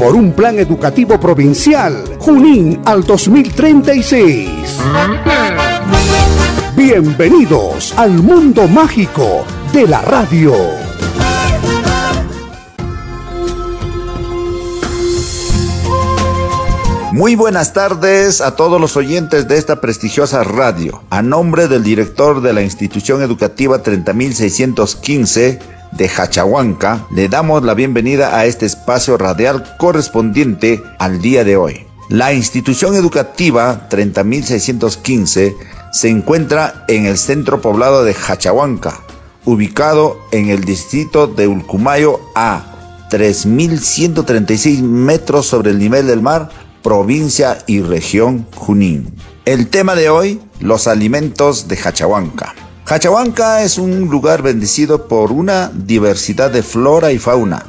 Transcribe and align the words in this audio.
por 0.00 0.16
un 0.16 0.32
plan 0.32 0.58
educativo 0.58 1.20
provincial 1.20 2.16
Junín 2.20 2.80
al 2.86 3.04
2036. 3.04 4.48
Bienvenidos 6.74 7.92
al 7.98 8.12
mundo 8.12 8.66
mágico 8.66 9.44
de 9.74 9.86
la 9.86 10.00
radio. 10.00 10.54
Muy 17.12 17.34
buenas 17.34 17.74
tardes 17.74 18.40
a 18.40 18.56
todos 18.56 18.80
los 18.80 18.96
oyentes 18.96 19.48
de 19.48 19.58
esta 19.58 19.82
prestigiosa 19.82 20.42
radio. 20.44 21.02
A 21.10 21.20
nombre 21.20 21.68
del 21.68 21.82
director 21.82 22.40
de 22.40 22.54
la 22.54 22.62
institución 22.62 23.20
educativa 23.20 23.82
30615 23.82 25.79
de 25.92 26.08
Hachahuanca, 26.08 27.06
le 27.10 27.28
damos 27.28 27.62
la 27.62 27.74
bienvenida 27.74 28.36
a 28.36 28.46
este 28.46 28.66
espacio 28.66 29.16
radial 29.16 29.76
correspondiente 29.78 30.82
al 30.98 31.20
día 31.20 31.44
de 31.44 31.56
hoy. 31.56 31.86
La 32.08 32.32
institución 32.32 32.94
educativa 32.94 33.88
30615 33.88 35.56
se 35.92 36.08
encuentra 36.08 36.84
en 36.88 37.06
el 37.06 37.18
centro 37.18 37.60
poblado 37.60 38.04
de 38.04 38.14
Hachahuanca, 38.14 39.00
ubicado 39.44 40.18
en 40.32 40.50
el 40.50 40.64
distrito 40.64 41.26
de 41.26 41.48
Ulcumayo 41.48 42.20
a 42.34 42.64
3.136 43.10 44.82
metros 44.82 45.46
sobre 45.46 45.70
el 45.70 45.78
nivel 45.78 46.06
del 46.06 46.22
mar 46.22 46.50
provincia 46.82 47.58
y 47.66 47.80
región 47.82 48.46
Junín. 48.54 49.14
El 49.44 49.68
tema 49.68 49.94
de 49.94 50.10
hoy, 50.10 50.40
los 50.60 50.86
alimentos 50.86 51.68
de 51.68 51.76
Hachahuanca. 51.76 52.54
Hachahuanca 52.90 53.62
es 53.62 53.78
un 53.78 54.08
lugar 54.08 54.42
bendecido 54.42 55.06
por 55.06 55.30
una 55.30 55.70
diversidad 55.72 56.50
de 56.50 56.64
flora 56.64 57.12
y 57.12 57.20
fauna, 57.20 57.64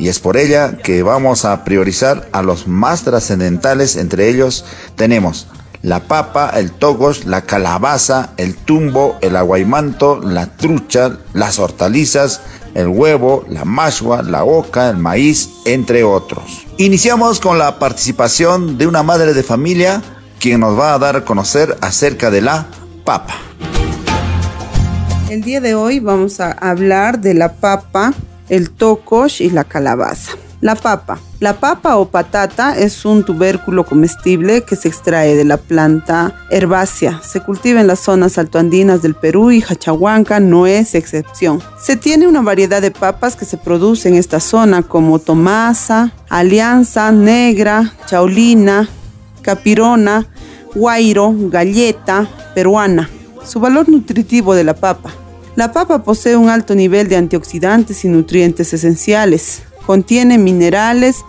y 0.00 0.08
es 0.08 0.18
por 0.18 0.36
ella 0.36 0.78
que 0.78 1.04
vamos 1.04 1.44
a 1.44 1.62
priorizar 1.62 2.28
a 2.32 2.42
los 2.42 2.66
más 2.66 3.04
trascendentales, 3.04 3.94
entre 3.94 4.28
ellos 4.28 4.64
tenemos 4.96 5.46
la 5.82 6.00
papa, 6.00 6.50
el 6.56 6.72
togos, 6.72 7.24
la 7.24 7.42
calabaza, 7.42 8.30
el 8.36 8.56
tumbo, 8.56 9.16
el 9.20 9.36
aguaymanto, 9.36 10.20
la 10.20 10.46
trucha, 10.56 11.18
las 11.34 11.60
hortalizas, 11.60 12.40
el 12.74 12.88
huevo, 12.88 13.44
la 13.48 13.64
mashua, 13.64 14.22
la 14.22 14.42
oca, 14.42 14.90
el 14.90 14.96
maíz, 14.96 15.50
entre 15.66 16.02
otros. 16.02 16.66
Iniciamos 16.78 17.38
con 17.38 17.58
la 17.58 17.78
participación 17.78 18.76
de 18.76 18.88
una 18.88 19.04
madre 19.04 19.34
de 19.34 19.44
familia 19.44 20.02
quien 20.40 20.58
nos 20.58 20.76
va 20.76 20.94
a 20.94 20.98
dar 20.98 21.14
a 21.14 21.24
conocer 21.24 21.76
acerca 21.80 22.32
de 22.32 22.42
la 22.42 22.66
papa. 23.04 23.36
El 25.34 25.42
día 25.42 25.60
de 25.60 25.74
hoy 25.74 25.98
vamos 25.98 26.38
a 26.38 26.52
hablar 26.52 27.20
de 27.20 27.34
la 27.34 27.54
papa, 27.54 28.14
el 28.48 28.70
tocos 28.70 29.40
y 29.40 29.50
la 29.50 29.64
calabaza. 29.64 30.30
La 30.60 30.76
papa. 30.76 31.18
La 31.40 31.54
papa 31.54 31.96
o 31.96 32.08
patata 32.08 32.78
es 32.78 33.04
un 33.04 33.24
tubérculo 33.24 33.84
comestible 33.84 34.62
que 34.62 34.76
se 34.76 34.86
extrae 34.86 35.34
de 35.34 35.44
la 35.44 35.56
planta 35.56 36.36
herbácea. 36.50 37.20
Se 37.24 37.40
cultiva 37.40 37.80
en 37.80 37.88
las 37.88 37.98
zonas 37.98 38.38
altoandinas 38.38 39.02
del 39.02 39.16
Perú 39.16 39.50
y 39.50 39.60
Hachahuanca 39.60 40.38
no 40.38 40.68
es 40.68 40.94
excepción. 40.94 41.60
Se 41.82 41.96
tiene 41.96 42.28
una 42.28 42.40
variedad 42.40 42.80
de 42.80 42.92
papas 42.92 43.34
que 43.34 43.44
se 43.44 43.56
producen 43.56 44.14
en 44.14 44.20
esta 44.20 44.38
zona 44.38 44.84
como 44.84 45.18
tomasa, 45.18 46.12
alianza, 46.28 47.10
negra, 47.10 47.92
chaulina, 48.06 48.88
capirona, 49.42 50.28
guairo, 50.76 51.34
galleta, 51.36 52.28
peruana. 52.54 53.10
Su 53.44 53.58
valor 53.58 53.88
nutritivo 53.88 54.54
de 54.54 54.62
la 54.62 54.76
papa. 54.76 55.12
La 55.56 55.70
papa 55.70 56.02
posee 56.02 56.36
un 56.36 56.48
alto 56.48 56.74
nivel 56.74 57.08
de 57.08 57.16
antioxidantes 57.16 58.04
y 58.04 58.08
nutrientes 58.08 58.72
esenciales. 58.74 59.62
Contiene 59.86 60.36
minerales, 60.36 61.24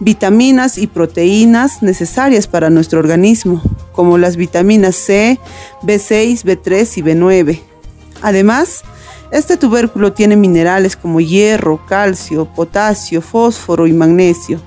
vitaminas 0.00 0.78
y 0.78 0.88
proteínas 0.88 1.80
necesarias 1.80 2.48
para 2.48 2.70
nuestro 2.70 2.98
organismo, 2.98 3.62
como 3.92 4.18
las 4.18 4.36
vitaminas 4.36 4.96
C, 4.96 5.38
B6, 5.82 6.42
B3 6.42 6.96
y 6.96 7.02
B9. 7.02 7.60
Además, 8.20 8.82
este 9.30 9.56
tubérculo 9.56 10.12
tiene 10.12 10.34
minerales 10.34 10.96
como 10.96 11.20
hierro, 11.20 11.80
calcio, 11.86 12.46
potasio, 12.46 13.22
fósforo 13.22 13.86
y 13.86 13.92
magnesio. 13.92 14.60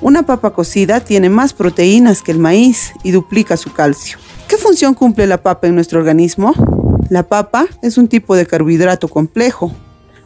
Una 0.00 0.24
papa 0.24 0.50
cocida 0.50 0.98
tiene 0.98 1.28
más 1.28 1.52
proteínas 1.52 2.22
que 2.22 2.32
el 2.32 2.38
maíz 2.40 2.94
y 3.04 3.12
duplica 3.12 3.56
su 3.56 3.72
calcio. 3.72 4.18
¿Qué 4.48 4.56
función 4.56 4.94
cumple 4.94 5.28
la 5.28 5.40
papa 5.40 5.68
en 5.68 5.76
nuestro 5.76 6.00
organismo? 6.00 6.54
La 7.10 7.24
papa 7.24 7.66
es 7.82 7.98
un 7.98 8.06
tipo 8.06 8.36
de 8.36 8.46
carbohidrato 8.46 9.08
complejo, 9.08 9.72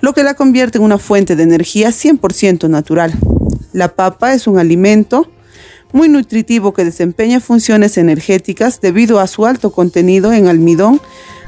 lo 0.03 0.13
que 0.13 0.23
la 0.23 0.35
convierte 0.35 0.77
en 0.77 0.85
una 0.85 0.99
fuente 0.99 1.35
de 1.35 1.43
energía 1.43 1.89
100% 1.89 2.69
natural. 2.69 3.15
La 3.73 3.95
papa 3.95 4.35
es 4.35 4.47
un 4.47 4.59
alimento 4.59 5.27
muy 5.95 6.11
nutritivo 6.11 6.75
que 6.75 6.85
desempeña 6.85 7.41
funciones 7.41 7.97
energéticas 7.97 8.83
debido 8.83 9.19
a 9.19 9.29
su 9.29 9.47
alto 9.47 9.73
contenido 9.73 10.35
en 10.35 10.47
almidón, 10.47 11.01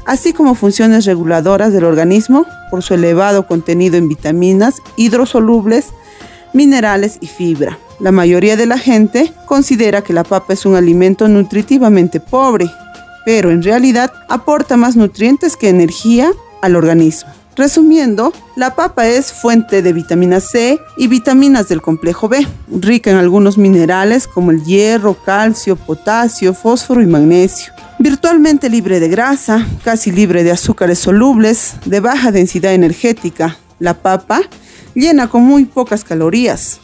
así 0.07 0.33
como 0.33 0.55
funciones 0.55 1.05
reguladoras 1.05 1.71
del 1.71 1.83
organismo 1.83 2.47
por 2.71 2.81
su 2.81 2.95
elevado 2.95 3.45
contenido 3.45 3.95
en 3.95 4.09
vitaminas, 4.09 4.77
hidrosolubles, 4.95 5.89
minerales 6.51 7.19
y 7.21 7.27
fibra. 7.27 7.77
La 7.99 8.11
mayoría 8.11 8.55
de 8.57 8.65
la 8.65 8.79
gente 8.79 9.31
considera 9.45 10.01
que 10.01 10.13
la 10.13 10.23
papa 10.23 10.53
es 10.53 10.65
un 10.65 10.75
alimento 10.75 11.27
nutritivamente 11.27 12.19
pobre, 12.19 12.71
pero 13.27 13.51
en 13.51 13.61
realidad 13.61 14.13
aporta 14.29 14.77
más 14.77 14.95
nutrientes 14.95 15.57
que 15.57 15.67
energía 15.67 16.31
al 16.61 16.77
organismo. 16.77 17.29
Resumiendo, 17.57 18.31
la 18.55 18.73
papa 18.73 19.05
es 19.05 19.33
fuente 19.33 19.81
de 19.81 19.91
vitamina 19.91 20.39
C 20.39 20.79
y 20.95 21.07
vitaminas 21.09 21.67
del 21.67 21.81
complejo 21.81 22.29
B, 22.29 22.47
rica 22.69 23.11
en 23.11 23.17
algunos 23.17 23.57
minerales 23.57 24.29
como 24.29 24.51
el 24.51 24.63
hierro, 24.63 25.13
calcio, 25.25 25.75
potasio, 25.75 26.53
fósforo 26.53 27.01
y 27.01 27.05
magnesio. 27.05 27.73
Virtualmente 27.99 28.69
libre 28.69 29.01
de 29.01 29.09
grasa, 29.09 29.67
casi 29.83 30.13
libre 30.13 30.45
de 30.45 30.51
azúcares 30.51 30.99
solubles, 30.99 31.73
de 31.83 31.99
baja 31.99 32.31
densidad 32.31 32.73
energética, 32.73 33.57
la 33.79 33.95
papa 33.95 34.39
llena 34.93 35.27
con 35.27 35.43
muy 35.43 35.65
pocas 35.65 36.05
calorías. 36.05 36.79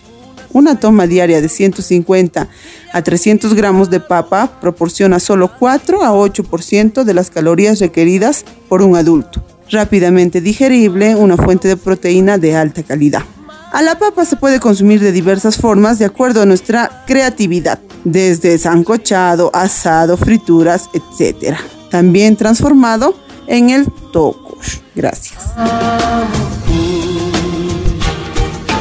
Una 0.53 0.79
toma 0.79 1.07
diaria 1.07 1.41
de 1.41 1.49
150 1.49 2.47
a 2.93 3.01
300 3.01 3.53
gramos 3.53 3.89
de 3.89 3.99
papa 3.99 4.59
proporciona 4.61 5.19
solo 5.19 5.51
4 5.59 6.03
a 6.03 6.11
8% 6.11 7.03
de 7.03 7.13
las 7.13 7.29
calorías 7.29 7.79
requeridas 7.79 8.45
por 8.69 8.81
un 8.81 8.95
adulto 8.95 9.43
rápidamente 9.73 10.39
digerible, 10.39 11.15
una 11.15 11.35
fuente 11.35 11.67
de 11.67 11.77
proteína 11.77 12.37
de 12.37 12.55
alta 12.55 12.83
calidad. 12.83 13.23
A 13.71 13.81
la 13.81 13.97
papa 13.97 14.23
se 14.23 14.35
puede 14.35 14.59
consumir 14.59 14.99
de 14.99 15.11
diversas 15.11 15.57
formas 15.57 15.97
de 15.97 16.05
acuerdo 16.05 16.43
a 16.43 16.45
nuestra 16.45 17.03
creatividad, 17.07 17.79
desde 18.03 18.57
sancochado, 18.59 19.49
asado, 19.53 20.15
frituras, 20.15 20.89
etc. 20.93 21.57
También 21.89 22.35
transformado 22.35 23.15
en 23.47 23.71
el 23.71 23.91
tocos. 24.11 24.81
Gracias. 24.95 25.39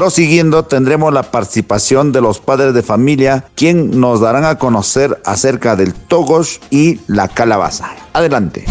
Prosiguiendo, 0.02 0.64
tendremos 0.64 1.14
la 1.14 1.22
participación 1.22 2.10
de 2.10 2.20
los 2.20 2.40
padres 2.40 2.74
de 2.74 2.82
familia, 2.82 3.44
quien 3.54 4.00
nos 4.00 4.18
darán 4.18 4.44
a 4.44 4.58
conocer 4.58 5.22
acerca 5.24 5.76
del 5.76 5.94
togos 5.94 6.60
y 6.70 6.98
la 7.06 7.28
calabaza. 7.28 7.94
Adelante. 8.12 8.64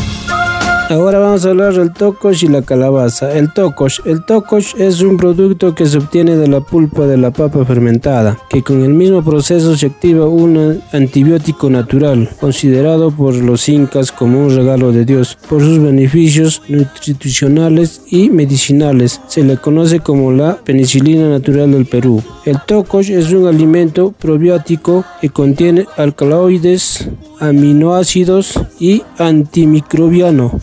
Ahora 0.91 1.19
vamos 1.19 1.45
a 1.45 1.51
hablar 1.51 1.73
del 1.73 1.93
tocosh 1.93 2.43
y 2.43 2.47
la 2.49 2.63
calabaza. 2.63 3.31
El 3.31 3.53
tocosh. 3.53 4.01
El 4.03 4.25
tocosh 4.25 4.75
es 4.77 4.99
un 4.99 5.15
producto 5.15 5.73
que 5.73 5.85
se 5.85 5.99
obtiene 5.99 6.35
de 6.35 6.49
la 6.49 6.59
pulpa 6.59 7.07
de 7.07 7.15
la 7.15 7.31
papa 7.31 7.63
fermentada, 7.63 8.37
que 8.49 8.61
con 8.61 8.83
el 8.83 8.89
mismo 8.89 9.23
proceso 9.23 9.77
se 9.77 9.85
activa 9.85 10.27
un 10.27 10.81
antibiótico 10.91 11.69
natural, 11.69 12.29
considerado 12.41 13.09
por 13.09 13.35
los 13.35 13.69
incas 13.69 14.11
como 14.11 14.43
un 14.43 14.53
regalo 14.53 14.91
de 14.91 15.05
Dios, 15.05 15.37
por 15.47 15.61
sus 15.61 15.81
beneficios 15.81 16.61
nutricionales 16.67 18.01
y 18.09 18.29
medicinales. 18.29 19.21
Se 19.27 19.45
le 19.45 19.55
conoce 19.55 20.01
como 20.01 20.33
la 20.33 20.57
penicilina 20.57 21.29
natural 21.29 21.71
del 21.71 21.85
Perú. 21.85 22.21
El 22.43 22.57
tocosh 22.67 23.11
es 23.11 23.31
un 23.31 23.47
alimento 23.47 24.13
probiótico 24.19 25.05
que 25.21 25.29
contiene 25.29 25.85
alcaloides, 25.95 27.07
aminoácidos 27.39 28.59
y 28.77 29.03
antimicrobiano 29.17 30.59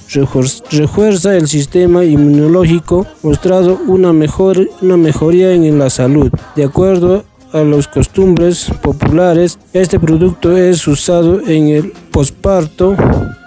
refuerza 0.70 1.37
el 1.37 1.49
sistema 1.49 2.05
inmunológico, 2.05 3.06
mostrado 3.23 3.79
una, 3.87 4.12
mejor, 4.12 4.69
una 4.81 4.97
mejoría 4.97 5.53
en 5.53 5.79
la 5.79 5.91
salud. 5.91 6.31
De 6.56 6.65
acuerdo 6.65 7.25
a 7.53 7.61
las 7.62 7.88
costumbres 7.88 8.70
populares, 8.82 9.59
este 9.73 9.99
producto 9.99 10.56
es 10.56 10.87
usado 10.87 11.41
en 11.47 11.69
el 11.69 11.93
posparto, 12.11 12.97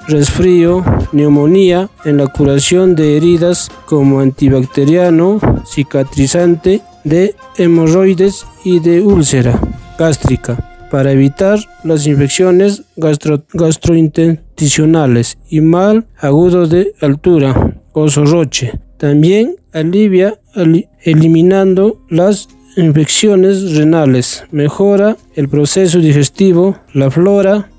resfrío, 0.07 0.83
neumonía, 1.11 1.89
en 2.05 2.17
la 2.17 2.27
curación 2.27 2.95
de 2.95 3.17
heridas 3.17 3.69
como 3.85 4.19
antibacteriano, 4.19 5.39
cicatrizante 5.65 6.81
de 7.03 7.35
hemorroides 7.57 8.45
y 8.63 8.79
de 8.79 9.01
úlcera 9.01 9.59
gástrica 9.97 10.71
para 10.91 11.11
evitar 11.13 11.57
las 11.83 12.05
infecciones 12.05 12.83
gastrointestinales 12.97 14.50
y 15.49 15.61
mal 15.61 16.05
agudo 16.17 16.67
de 16.67 16.93
altura 17.01 17.81
o 17.93 18.07
sorroche. 18.09 18.79
También 18.97 19.55
alivia 19.73 20.39
eliminando 21.03 21.99
las 22.09 22.47
infecciones 22.77 23.75
renales, 23.75 24.43
mejora 24.51 25.17
el 25.35 25.49
proceso 25.49 25.99
digestivo, 25.99 26.77
la 26.93 27.09
flora 27.09 27.69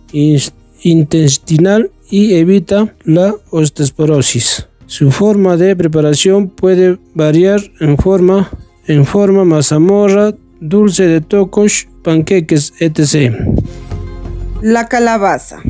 intestinal 0.83 1.91
y 2.11 2.35
evita 2.35 2.93
la 3.05 3.35
osteoporosis. 3.51 4.67
Su 4.87 5.11
forma 5.11 5.57
de 5.57 5.75
preparación 5.77 6.51
puede 6.51 6.99
variar 7.15 7.61
en 7.81 7.97
forma, 7.97 8.51
en 8.87 9.07
forma 9.07 9.45
mazamorra, 9.45 10.35
dulce 10.61 11.07
de 11.07 11.21
tocos, 11.21 11.89
panqueques, 12.03 12.75
etc. 12.81 13.35
La 14.61 14.89
calabaza. 14.89 15.61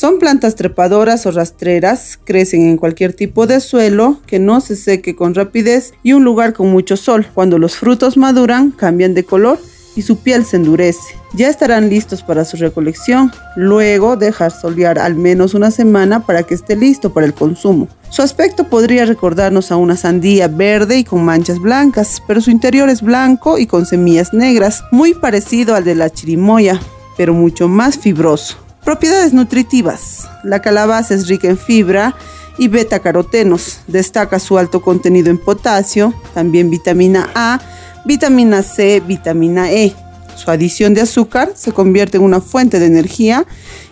Son 0.00 0.18
plantas 0.18 0.54
trepadoras 0.54 1.26
o 1.26 1.30
rastreras, 1.30 2.18
crecen 2.24 2.62
en 2.62 2.78
cualquier 2.78 3.12
tipo 3.12 3.46
de 3.46 3.60
suelo 3.60 4.18
que 4.26 4.38
no 4.38 4.62
se 4.62 4.74
seque 4.74 5.14
con 5.14 5.34
rapidez 5.34 5.92
y 6.02 6.14
un 6.14 6.24
lugar 6.24 6.54
con 6.54 6.70
mucho 6.70 6.96
sol. 6.96 7.26
Cuando 7.34 7.58
los 7.58 7.76
frutos 7.76 8.16
maduran, 8.16 8.70
cambian 8.70 9.12
de 9.12 9.24
color 9.24 9.58
y 9.94 10.00
su 10.00 10.16
piel 10.16 10.46
se 10.46 10.56
endurece. 10.56 11.02
Ya 11.34 11.50
estarán 11.50 11.90
listos 11.90 12.22
para 12.22 12.46
su 12.46 12.56
recolección. 12.56 13.30
Luego 13.56 14.16
dejar 14.16 14.52
solear 14.52 14.98
al 14.98 15.16
menos 15.16 15.52
una 15.52 15.70
semana 15.70 16.24
para 16.24 16.44
que 16.44 16.54
esté 16.54 16.76
listo 16.76 17.12
para 17.12 17.26
el 17.26 17.34
consumo. 17.34 17.86
Su 18.08 18.22
aspecto 18.22 18.70
podría 18.70 19.04
recordarnos 19.04 19.70
a 19.70 19.76
una 19.76 19.98
sandía 19.98 20.48
verde 20.48 20.96
y 20.96 21.04
con 21.04 21.22
manchas 21.26 21.58
blancas, 21.58 22.22
pero 22.26 22.40
su 22.40 22.50
interior 22.50 22.88
es 22.88 23.02
blanco 23.02 23.58
y 23.58 23.66
con 23.66 23.84
semillas 23.84 24.32
negras, 24.32 24.82
muy 24.92 25.12
parecido 25.12 25.74
al 25.74 25.84
de 25.84 25.94
la 25.94 26.08
chirimoya, 26.08 26.80
pero 27.18 27.34
mucho 27.34 27.68
más 27.68 27.98
fibroso. 27.98 28.69
Propiedades 28.84 29.32
nutritivas. 29.32 30.28
La 30.42 30.62
calabaza 30.62 31.14
es 31.14 31.28
rica 31.28 31.48
en 31.48 31.58
fibra 31.58 32.14
y 32.58 32.68
beta-carotenos. 32.68 33.80
Destaca 33.86 34.38
su 34.38 34.58
alto 34.58 34.82
contenido 34.82 35.30
en 35.30 35.38
potasio, 35.38 36.14
también 36.34 36.70
vitamina 36.70 37.30
A, 37.34 37.60
vitamina 38.04 38.62
C, 38.62 39.00
vitamina 39.00 39.70
E. 39.70 39.94
Su 40.36 40.50
adición 40.50 40.94
de 40.94 41.02
azúcar 41.02 41.52
se 41.54 41.72
convierte 41.72 42.16
en 42.16 42.22
una 42.22 42.40
fuente 42.40 42.80
de 42.80 42.86
energía 42.86 43.44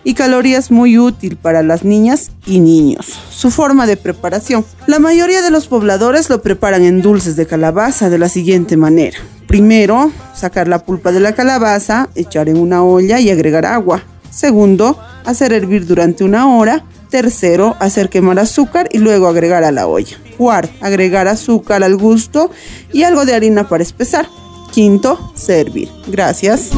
y 0.03 0.15
calorías 0.15 0.71
muy 0.71 0.99
útil 0.99 1.37
para 1.37 1.63
las 1.63 1.85
niñas 1.85 2.31
y 2.47 2.61
niños. 2.61 3.19
Su 3.31 3.51
forma 3.51 3.87
de 3.87 3.99
preparación. 3.99 4.65
La 4.87 4.99
mayoría 4.99 5.43
de 5.43 5.51
los 5.51 5.67
pobladores 5.67 6.31
lo 6.31 6.41
preparan 6.41 6.85
en 6.85 7.03
dulces 7.03 7.37
de 7.37 7.47
calabaza 7.47 8.09
de 8.09 8.19
la 8.19 8.31
siguiente 8.31 8.79
manera. 8.79 9.19
Primero, 9.47 10.11
sacar 10.35 10.69
la 10.69 10.79
pulpa 10.79 11.13
de 11.13 11.21
la 11.21 11.35
calabaza, 11.35 12.09
echar 12.15 12.49
en 12.49 12.59
una 12.59 12.83
olla 12.83 13.21
y 13.21 13.29
agregar 13.29 13.67
agua. 13.67 14.03
Segundo, 14.39 14.97
hacer 15.25 15.53
hervir 15.53 15.85
durante 15.85 16.23
una 16.23 16.47
hora. 16.57 16.85
Tercero, 17.11 17.75
hacer 17.81 18.09
quemar 18.09 18.39
azúcar 18.39 18.89
y 18.93 18.99
luego 18.99 19.27
agregar 19.27 19.65
a 19.65 19.73
la 19.73 19.89
olla. 19.89 20.17
Cuarto, 20.37 20.73
agregar 20.81 21.27
azúcar 21.27 21.83
al 21.83 21.97
gusto 21.97 22.49
y 22.93 23.03
algo 23.03 23.25
de 23.25 23.35
harina 23.35 23.69
para 23.69 23.83
espesar. 23.83 24.29
quinto, 24.73 25.33
servir. 25.35 25.91
Gracias. 26.07 26.71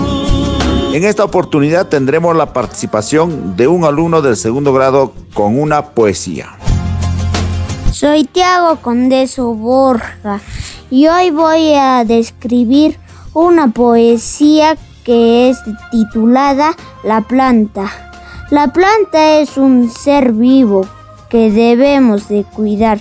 En 0.95 1.05
esta 1.05 1.23
oportunidad 1.23 1.89
tendremos 1.89 2.35
la 2.35 2.55
participación 2.55 3.59
de 3.59 3.69
un 3.69 3.85
alumno 3.85 4.23
del 4.23 4.39
segundo 4.39 4.73
grado 4.73 5.13
con 5.35 5.61
una 5.61 5.91
poesía. 5.91 6.57
Soy 7.93 8.25
Tiago 8.25 8.77
Condeso 8.77 9.53
Borja 9.53 10.41
y 10.91 11.09
hoy 11.09 11.31
voy 11.31 11.75
a 11.75 12.07
describir 12.07 12.99
una 13.35 13.69
poesía 13.69 14.79
que 15.11 15.51
es 15.51 15.59
titulada 15.91 16.77
La 17.03 17.23
planta. 17.23 17.91
La 18.51 18.69
planta 18.69 19.41
es 19.41 19.57
un 19.57 19.91
ser 19.91 20.31
vivo 20.31 20.87
que 21.29 21.51
debemos 21.51 22.29
de 22.29 22.45
cuidar. 22.45 23.01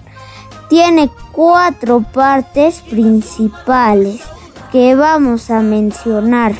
Tiene 0.70 1.12
cuatro 1.32 2.02
partes 2.02 2.82
principales 2.82 4.22
que 4.72 4.96
vamos 4.96 5.52
a 5.52 5.60
mencionar. 5.60 6.54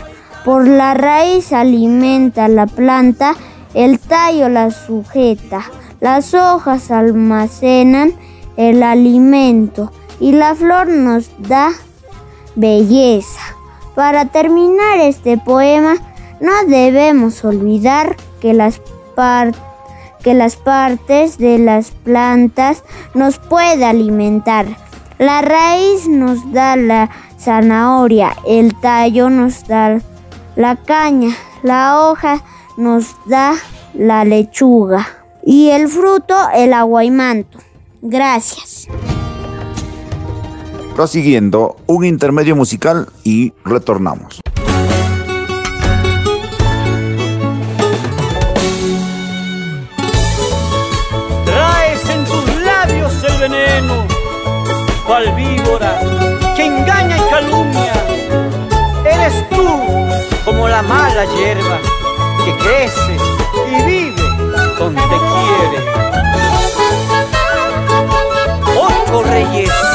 Por 0.46 0.68
la 0.68 0.94
raíz 0.94 1.52
alimenta 1.52 2.48
la 2.48 2.68
planta, 2.68 3.34
el 3.74 3.98
tallo 3.98 4.50
la 4.50 4.70
sujeta, 4.70 5.64
las 6.00 6.36
hojas 6.36 6.92
almacenan 6.92 8.14
el 8.56 8.84
alimento 8.84 9.92
y 10.20 10.32
la 10.32 10.54
flor 10.54 10.90
nos 10.90 11.32
da 11.40 11.72
belleza. 12.56 13.49
Para 14.00 14.24
terminar 14.24 15.02
este 15.02 15.38
poema, 15.38 15.96
no 16.40 16.54
debemos 16.70 17.44
olvidar 17.44 18.16
que 18.40 18.54
las, 18.54 18.80
que 20.24 20.34
las 20.34 20.56
partes 20.56 21.38
de 21.38 21.60
las 21.60 21.92
plantas 21.92 22.86
nos 23.14 23.40
puede 23.40 23.84
alimentar. 23.84 24.68
La 25.18 25.42
raíz 25.42 26.08
nos 26.08 26.50
da 26.54 26.78
la 26.78 27.10
zanahoria, 27.38 28.38
el 28.48 28.74
tallo 28.80 29.30
nos 29.30 29.68
da 29.68 30.00
la 30.56 30.78
caña, 30.78 31.36
la 31.62 32.00
hoja 32.00 32.42
nos 32.78 33.18
da 33.26 33.56
la 33.94 34.24
lechuga 34.24 35.10
y 35.44 35.72
el 35.72 35.90
fruto 35.90 36.38
el 36.56 36.72
aguaimanto. 36.72 37.58
Gracias. 38.02 38.88
Prosiguiendo, 41.00 41.78
un 41.88 42.04
intermedio 42.04 42.58
musical 42.58 43.08
y 43.24 43.54
retornamos. 43.64 44.42
Traes 51.46 52.10
en 52.10 52.26
tus 52.26 52.62
labios 52.66 53.14
el 53.24 53.38
veneno, 53.40 54.06
cual 55.08 55.34
víbora 55.38 56.02
que 56.58 56.66
engaña 56.66 57.16
y 57.16 57.30
calumnia. 57.30 57.94
Eres 59.06 59.50
tú 59.52 59.70
como 60.44 60.68
la 60.68 60.82
mala 60.82 61.24
hierba 61.34 61.80
que 62.44 62.52
crece 62.58 63.16
y 63.72 63.84
vive 63.86 64.22
donde 64.78 65.02
quiere. 65.02 65.80
Ocho 68.76 69.24
reyes 69.24 69.89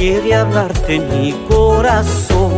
quiere 0.00 0.34
hablarte 0.34 0.98
mi 0.98 1.30
corazón. 1.46 2.52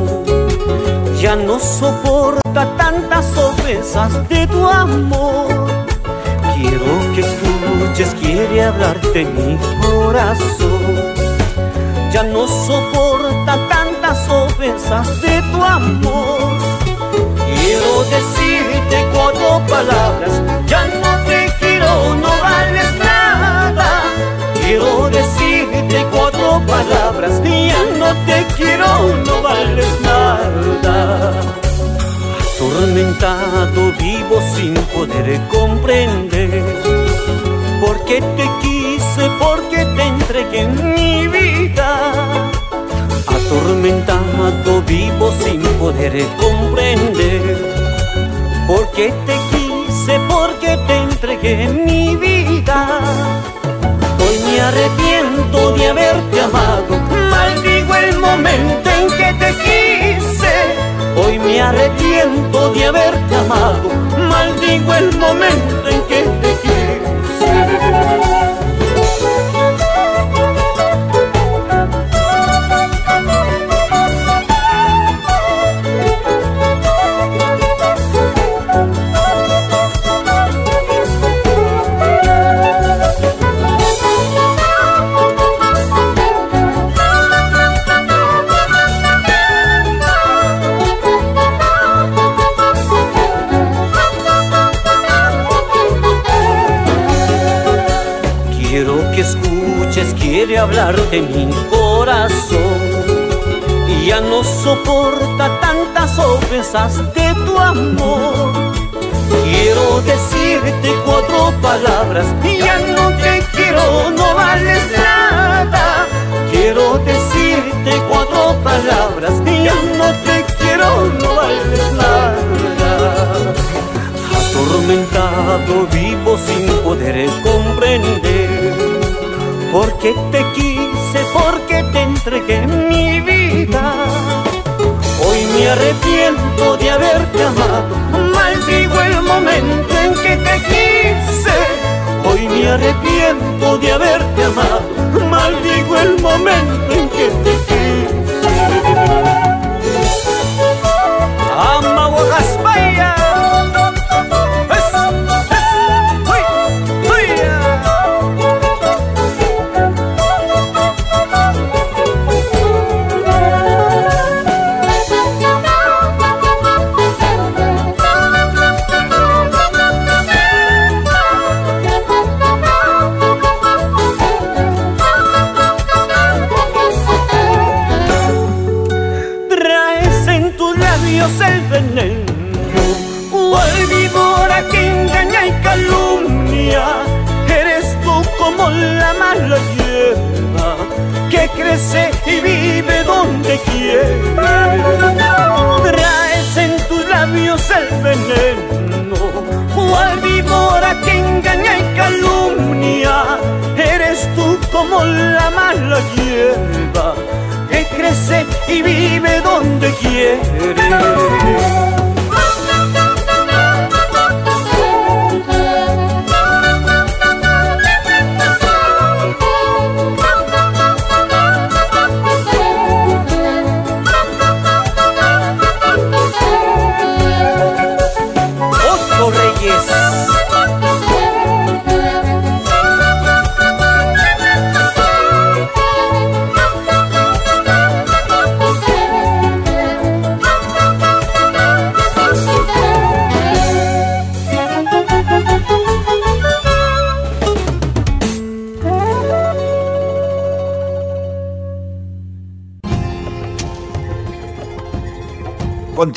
Ya 1.21 1.35
no 1.35 1.59
soporta 1.59 2.77
tantas 2.77 3.37
ofensas 3.37 4.29
de 4.29 4.47
tu 4.47 4.65
amor. 4.65 5.49
Quiero 6.55 6.93
que 7.15 7.23
escuches, 7.23 8.15
quiere 8.21 8.63
hablarte 8.63 9.25
mi 9.25 9.59
corazón. 9.85 10.85
Ya 12.13 12.23
no 12.23 12.47
soporta 12.47 13.59
tantas 13.69 14.19
ofensas 14.29 15.21
de 15.21 15.43
tu 15.51 15.65
amor. 15.65 16.53
Quiero 17.57 18.05
decirte 18.17 18.97
cuatro 19.13 19.61
palabras, 19.69 20.35
ya 20.69 20.85
no 21.03 21.11
te 21.29 21.53
quiero, 21.59 22.15
no 22.15 22.31
vales 22.41 22.95
nada. 23.01 24.03
Quiero 24.61 25.11
decirte 25.11 25.52
cuatro 26.11 26.63
palabras, 26.67 27.43
ya 27.45 27.83
no 27.99 28.15
te 28.27 28.47
quiero, 28.57 28.87
no 29.27 29.43
vales 29.43 30.01
nada. 30.03 31.33
Atormentado 32.55 33.93
vivo 33.99 34.41
sin 34.55 34.75
poder 34.95 35.41
comprender. 35.49 36.63
Porque 37.85 38.21
te 38.37 38.49
quise, 38.63 39.29
porque 39.39 39.85
te 39.97 40.03
entregué 40.03 40.69
mi 40.69 41.27
vida. 41.27 42.13
Atormentado 43.27 44.83
vivo 44.83 45.33
sin 45.45 45.61
poder 45.81 46.25
comprender. 46.41 47.43
Porque 48.67 49.13
te 49.27 49.37
quise, 49.51 50.21
porque 50.29 50.79
te 50.87 50.97
entregué 50.97 51.69
mi 51.69 52.15
vida. 52.17 53.01
Hoy 54.21 54.39
me 54.47 54.61
arrepiento 54.61 55.73
de 55.73 55.82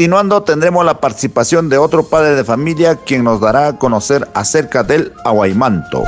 Continuando 0.05 0.43
tendremos 0.43 0.85
la 0.85 0.99
participación 0.99 1.67
de 1.67 1.79
otro 1.79 2.03
padre 2.03 2.35
de 2.35 2.43
familia 2.43 2.95
quien 2.95 3.23
nos 3.23 3.41
dará 3.41 3.69
a 3.69 3.77
conocer 3.79 4.27
acerca 4.35 4.83
del 4.83 5.11
aguaymanto. 5.23 6.03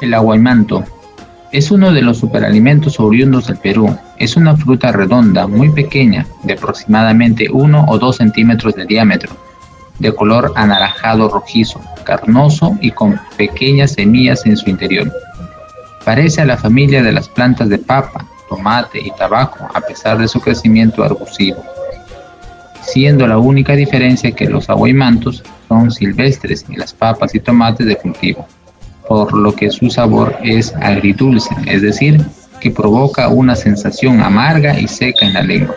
El 0.00 0.14
aguaymanto 0.14 0.82
es 1.52 1.70
uno 1.70 1.92
de 1.92 2.00
los 2.00 2.16
superalimentos 2.16 2.98
oriundos 2.98 3.48
del 3.48 3.58
Perú. 3.58 3.94
Es 4.16 4.34
una 4.34 4.56
fruta 4.56 4.92
redonda, 4.92 5.46
muy 5.46 5.68
pequeña, 5.68 6.26
de 6.42 6.54
aproximadamente 6.54 7.48
1 7.52 7.84
o 7.86 7.98
2 7.98 8.16
centímetros 8.16 8.74
de 8.74 8.86
diámetro, 8.86 9.36
de 9.98 10.10
color 10.14 10.50
anaranjado 10.56 11.28
rojizo, 11.28 11.82
carnoso 12.02 12.78
y 12.80 12.92
con 12.92 13.20
pequeñas 13.36 13.92
semillas 13.92 14.46
en 14.46 14.56
su 14.56 14.70
interior. 14.70 15.12
Parece 16.06 16.40
a 16.40 16.46
la 16.46 16.56
familia 16.56 17.02
de 17.02 17.12
las 17.12 17.28
plantas 17.28 17.68
de 17.68 17.76
papa, 17.76 18.24
tomate 18.48 19.00
y 19.00 19.10
tabaco 19.12 19.68
a 19.72 19.80
pesar 19.80 20.18
de 20.18 20.28
su 20.28 20.40
crecimiento 20.40 21.04
arbustivo, 21.04 21.62
siendo 22.82 23.26
la 23.26 23.38
única 23.38 23.74
diferencia 23.74 24.32
que 24.32 24.48
los 24.48 24.68
aguaymantos 24.70 25.42
son 25.68 25.90
silvestres 25.90 26.64
y 26.68 26.76
las 26.76 26.92
papas 26.92 27.34
y 27.34 27.40
tomates 27.40 27.86
de 27.86 27.96
cultivo, 27.96 28.46
por 29.06 29.32
lo 29.34 29.54
que 29.54 29.70
su 29.70 29.90
sabor 29.90 30.36
es 30.42 30.74
agridulce, 30.76 31.54
es 31.66 31.82
decir, 31.82 32.24
que 32.60 32.70
provoca 32.70 33.28
una 33.28 33.54
sensación 33.54 34.20
amarga 34.20 34.78
y 34.78 34.88
seca 34.88 35.26
en 35.26 35.34
la 35.34 35.42
lengua. 35.42 35.76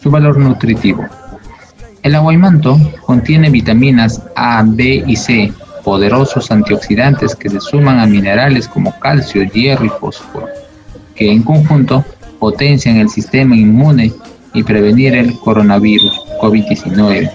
Su 0.00 0.10
valor 0.10 0.38
nutritivo. 0.38 1.04
El 2.02 2.14
aguaymanto 2.14 2.78
contiene 3.04 3.50
vitaminas 3.50 4.22
A, 4.36 4.62
B 4.64 5.02
y 5.06 5.16
C, 5.16 5.52
poderosos 5.82 6.50
antioxidantes 6.50 7.34
que 7.34 7.50
se 7.50 7.60
suman 7.60 7.98
a 7.98 8.06
minerales 8.06 8.68
como 8.68 8.96
calcio, 9.00 9.42
hierro 9.42 9.84
y 9.84 9.88
fósforo 9.88 10.46
que 11.16 11.30
en 11.30 11.42
conjunto 11.42 12.04
potencian 12.38 12.96
el 12.96 13.08
sistema 13.08 13.56
inmune 13.56 14.12
y 14.54 14.62
prevenir 14.62 15.14
el 15.14 15.38
coronavirus 15.38 16.12
COVID-19 16.40 17.30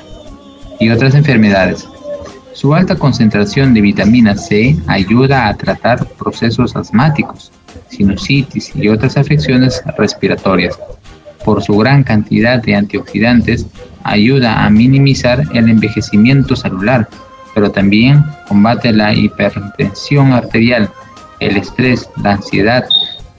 y 0.80 0.90
otras 0.90 1.16
enfermedades. 1.16 1.88
Su 2.54 2.74
alta 2.76 2.96
concentración 2.96 3.74
de 3.74 3.82
vitamina 3.82 4.36
C 4.36 4.76
ayuda 4.88 5.48
a 5.48 5.56
tratar 5.56 6.06
procesos 6.18 6.76
asmáticos, 6.76 7.52
sinusitis 7.90 8.72
y 8.76 8.88
otras 8.88 9.18
afecciones 9.18 9.82
respiratorias. 9.98 10.78
Por 11.44 11.64
su 11.64 11.78
gran 11.78 12.04
cantidad 12.04 12.62
de 12.62 12.76
antioxidantes, 12.76 13.66
ayuda 14.04 14.64
a 14.64 14.70
minimizar 14.70 15.44
el 15.54 15.70
envejecimiento 15.70 16.56
celular, 16.56 17.08
pero 17.56 17.72
también 17.72 18.24
combate 18.48 18.92
la 18.92 19.14
hipertensión 19.14 20.34
arterial, 20.34 20.90
el 21.40 21.58
estrés, 21.58 22.10
la 22.22 22.34
ansiedad, 22.34 22.86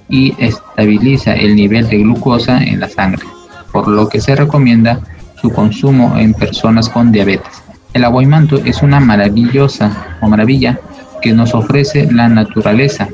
y 0.09 0.35
estabiliza 0.39 1.35
el 1.35 1.57
nivel 1.57 1.89
de 1.89 1.99
glucosa 1.99 2.63
en 2.63 2.81
la 2.81 2.89
sangre, 2.89 3.25
por 3.73 3.89
lo 3.89 4.09
que 4.09 4.21
se 4.21 4.37
recomienda 4.37 5.01
su 5.41 5.51
consumo 5.51 6.17
en 6.17 6.35
personas 6.35 6.89
con 6.89 7.13
diabetes. 7.13 7.63
El 7.93 8.05
aguaymanto 8.05 8.57
es 8.65 8.83
una 8.83 9.01
maravillosa 9.01 10.17
o 10.21 10.29
maravilla 10.29 10.79
que 11.21 11.33
nos 11.33 11.55
ofrece 11.55 12.11
la 12.11 12.29
naturaleza 12.29 13.09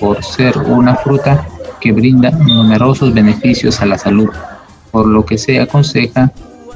por 0.00 0.22
ser 0.22 0.58
una 0.58 0.96
fruta 0.96 1.46
que 1.80 1.92
brinda 1.92 2.30
numerosos 2.30 3.14
beneficios 3.14 3.80
a 3.80 3.86
la 3.86 3.98
salud, 3.98 4.28
por 4.90 5.06
lo 5.06 5.24
que 5.24 5.38
se 5.38 5.60
aconseja 5.60 6.32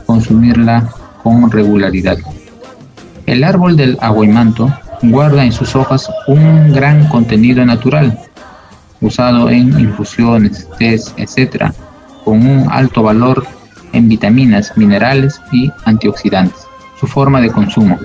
consumirla 0.06 0.88
con 1.22 1.50
regularidad. 1.50 2.18
El 3.26 3.44
árbol 3.44 3.76
del 3.76 3.98
aguaymanto 4.00 4.72
guarda 5.02 5.44
en 5.44 5.52
sus 5.52 5.74
hojas 5.76 6.10
un 6.26 6.72
gran 6.72 7.08
contenido 7.08 7.64
natural 7.64 8.18
usado 9.00 9.48
en 9.48 9.78
infusiones, 9.78 10.68
test, 10.78 11.18
etc., 11.18 11.72
con 12.24 12.46
un 12.46 12.66
alto 12.70 13.02
valor 13.02 13.46
en 13.92 14.08
vitaminas, 14.08 14.76
minerales 14.76 15.40
y 15.52 15.70
antioxidantes. 15.84 16.66
Su 16.98 17.06
forma 17.06 17.40
de 17.40 17.50
consumo. 17.50 17.98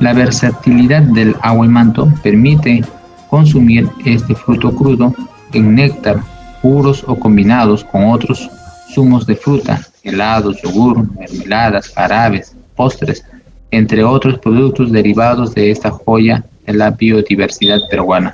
La 0.00 0.12
versatilidad 0.12 1.02
del 1.02 1.34
aguaymanto 1.40 2.12
permite 2.22 2.84
consumir 3.28 3.88
este 4.04 4.34
fruto 4.34 4.72
crudo 4.74 5.14
en 5.52 5.74
néctar, 5.74 6.20
puros 6.62 7.04
o 7.06 7.16
combinados 7.16 7.84
con 7.84 8.10
otros 8.10 8.48
zumos 8.92 9.26
de 9.26 9.36
fruta, 9.36 9.80
helados, 10.02 10.60
yogur, 10.62 11.06
mermeladas, 11.18 11.92
jarabes, 11.94 12.54
postres, 12.76 13.24
entre 13.70 14.02
otros 14.02 14.38
productos 14.38 14.90
derivados 14.90 15.54
de 15.54 15.70
esta 15.70 15.90
joya 15.90 16.44
de 16.66 16.72
la 16.74 16.90
biodiversidad 16.90 17.78
peruana. 17.90 18.32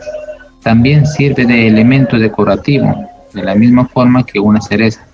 También 0.64 1.06
sirve 1.06 1.44
de 1.44 1.68
elemento 1.68 2.18
decorativo, 2.18 3.06
de 3.34 3.42
la 3.42 3.54
misma 3.54 3.86
forma 3.86 4.24
que 4.24 4.40
una 4.40 4.62
cereza, 4.62 5.06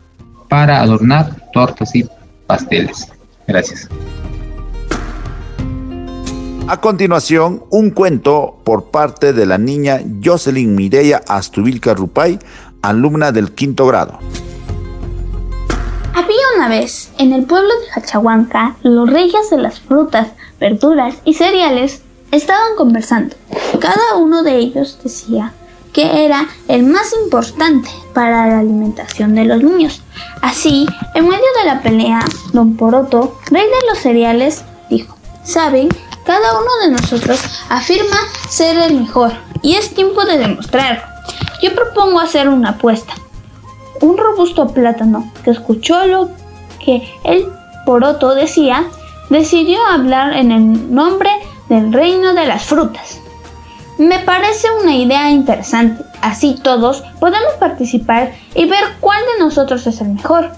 para 0.48 0.80
adornar 0.80 1.34
tortas 1.52 1.94
y 1.96 2.08
pasteles. 2.46 3.08
Gracias. 3.48 3.88
A 6.68 6.80
continuación, 6.80 7.64
un 7.70 7.90
cuento 7.90 8.60
por 8.62 8.92
parte 8.92 9.32
de 9.32 9.44
la 9.44 9.58
niña 9.58 9.98
Jocelyn 10.24 10.76
Mireya 10.76 11.20
Astubilca 11.26 11.94
Rupay, 11.94 12.38
alumna 12.80 13.32
del 13.32 13.50
quinto 13.50 13.86
grado. 13.86 14.20
Había 16.14 16.46
una 16.56 16.68
vez, 16.68 17.10
en 17.18 17.32
el 17.32 17.42
pueblo 17.42 17.70
de 17.70 18.00
Hachahuanca, 18.00 18.76
los 18.84 19.10
reyes 19.10 19.50
de 19.50 19.58
las 19.58 19.80
frutas, 19.80 20.28
verduras 20.60 21.16
y 21.24 21.34
cereales 21.34 22.04
Estaban 22.30 22.76
conversando. 22.76 23.34
Cada 23.80 24.16
uno 24.16 24.42
de 24.42 24.56
ellos 24.56 24.98
decía 25.02 25.52
que 25.92 26.24
era 26.24 26.46
el 26.68 26.84
más 26.84 27.12
importante 27.24 27.88
para 28.14 28.46
la 28.46 28.60
alimentación 28.60 29.34
de 29.34 29.44
los 29.44 29.62
niños. 29.62 30.02
Así, 30.40 30.86
en 31.14 31.24
medio 31.24 31.44
de 31.58 31.66
la 31.66 31.82
pelea, 31.82 32.24
don 32.52 32.76
Poroto, 32.76 33.36
rey 33.50 33.64
de 33.64 33.88
los 33.88 33.98
cereales, 33.98 34.64
dijo, 34.88 35.16
¿saben? 35.42 35.88
Cada 36.24 36.60
uno 36.60 36.70
de 36.84 36.90
nosotros 36.92 37.40
afirma 37.68 38.16
ser 38.48 38.78
el 38.78 39.00
mejor 39.00 39.32
y 39.62 39.74
es 39.74 39.92
tiempo 39.92 40.24
de 40.24 40.38
demostrarlo. 40.38 41.02
Yo 41.60 41.74
propongo 41.74 42.20
hacer 42.20 42.48
una 42.48 42.70
apuesta. 42.70 43.14
Un 44.00 44.16
robusto 44.16 44.68
plátano 44.68 45.32
que 45.44 45.50
escuchó 45.50 46.06
lo 46.06 46.30
que 46.84 47.02
el 47.24 47.46
Poroto 47.84 48.34
decía, 48.34 48.84
decidió 49.30 49.84
hablar 49.86 50.34
en 50.34 50.52
el 50.52 50.94
nombre 50.94 51.30
del 51.70 51.92
reino 51.92 52.34
de 52.34 52.46
las 52.46 52.64
frutas. 52.64 53.20
Me 53.96 54.18
parece 54.18 54.66
una 54.82 54.94
idea 54.94 55.30
interesante, 55.30 56.04
así 56.20 56.58
todos 56.62 57.02
podemos 57.20 57.54
participar 57.58 58.32
y 58.54 58.66
ver 58.66 58.82
cuál 59.00 59.20
de 59.20 59.44
nosotros 59.44 59.86
es 59.86 60.00
el 60.00 60.08
mejor. 60.08 60.50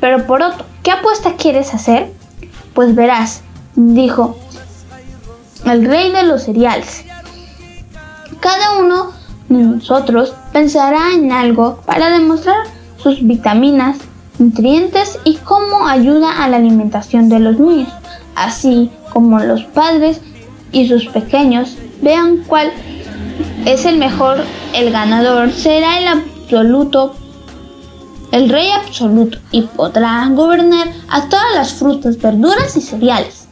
Pero 0.00 0.26
por 0.26 0.42
otro, 0.42 0.64
¿qué 0.82 0.92
apuesta 0.92 1.34
quieres 1.36 1.74
hacer? 1.74 2.12
Pues 2.74 2.94
verás, 2.94 3.42
dijo 3.74 4.36
el 5.64 5.86
rey 5.86 6.12
de 6.12 6.24
los 6.24 6.42
cereales. 6.42 7.04
Cada 8.40 8.78
uno 8.78 9.12
de 9.48 9.62
nosotros 9.62 10.34
pensará 10.52 11.12
en 11.14 11.32
algo 11.32 11.80
para 11.86 12.10
demostrar 12.10 12.66
sus 12.98 13.26
vitaminas 13.26 13.96
nutrientes 14.38 15.18
y 15.24 15.36
cómo 15.36 15.88
ayuda 15.88 16.44
a 16.44 16.48
la 16.48 16.58
alimentación 16.58 17.28
de 17.28 17.38
los 17.38 17.58
niños, 17.58 17.92
así 18.36 18.90
como 19.12 19.40
los 19.40 19.64
padres 19.64 20.20
y 20.72 20.88
sus 20.88 21.06
pequeños 21.06 21.76
vean 22.02 22.44
cuál 22.46 22.72
es 23.64 23.84
el 23.84 23.98
mejor, 23.98 24.44
el 24.74 24.90
ganador 24.90 25.52
será 25.52 25.98
el 25.98 26.08
absoluto, 26.08 27.14
el 28.32 28.48
rey 28.48 28.70
absoluto 28.70 29.38
y 29.50 29.62
podrá 29.62 30.28
gobernar 30.30 30.88
a 31.08 31.28
todas 31.28 31.54
las 31.54 31.74
frutas, 31.74 32.18
verduras 32.18 32.76
y 32.76 32.80
cereales. 32.80 33.48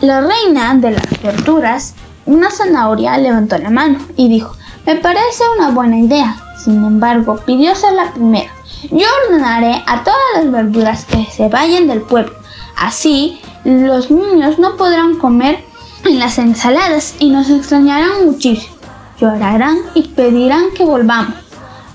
La 0.00 0.20
reina 0.20 0.74
de 0.74 0.90
las 0.90 1.22
verduras, 1.22 1.94
una 2.26 2.50
zanahoria, 2.50 3.16
levantó 3.16 3.56
la 3.58 3.70
mano 3.70 3.98
y 4.16 4.28
dijo, 4.28 4.54
me 4.84 4.96
parece 4.96 5.42
una 5.56 5.70
buena 5.70 5.98
idea. 5.98 6.36
Sin 6.62 6.84
embargo, 6.84 7.40
pidió 7.46 7.74
ser 7.74 7.94
la 7.94 8.12
primera. 8.12 8.50
Yo 8.90 9.06
ordenaré 9.28 9.82
a 9.86 10.04
todas 10.04 10.20
las 10.34 10.50
verduras 10.50 11.04
que 11.06 11.26
se 11.30 11.48
vayan 11.48 11.88
del 11.88 12.02
pueblo. 12.02 12.32
Así, 12.76 13.40
los 13.66 14.12
niños 14.12 14.60
no 14.60 14.76
podrán 14.76 15.16
comer 15.16 15.64
en 16.04 16.20
las 16.20 16.38
ensaladas 16.38 17.16
y 17.18 17.30
nos 17.30 17.50
extrañarán 17.50 18.26
muchísimo. 18.26 18.76
Llorarán 19.20 19.78
y 19.94 20.02
pedirán 20.02 20.70
que 20.70 20.84
volvamos. 20.84 21.34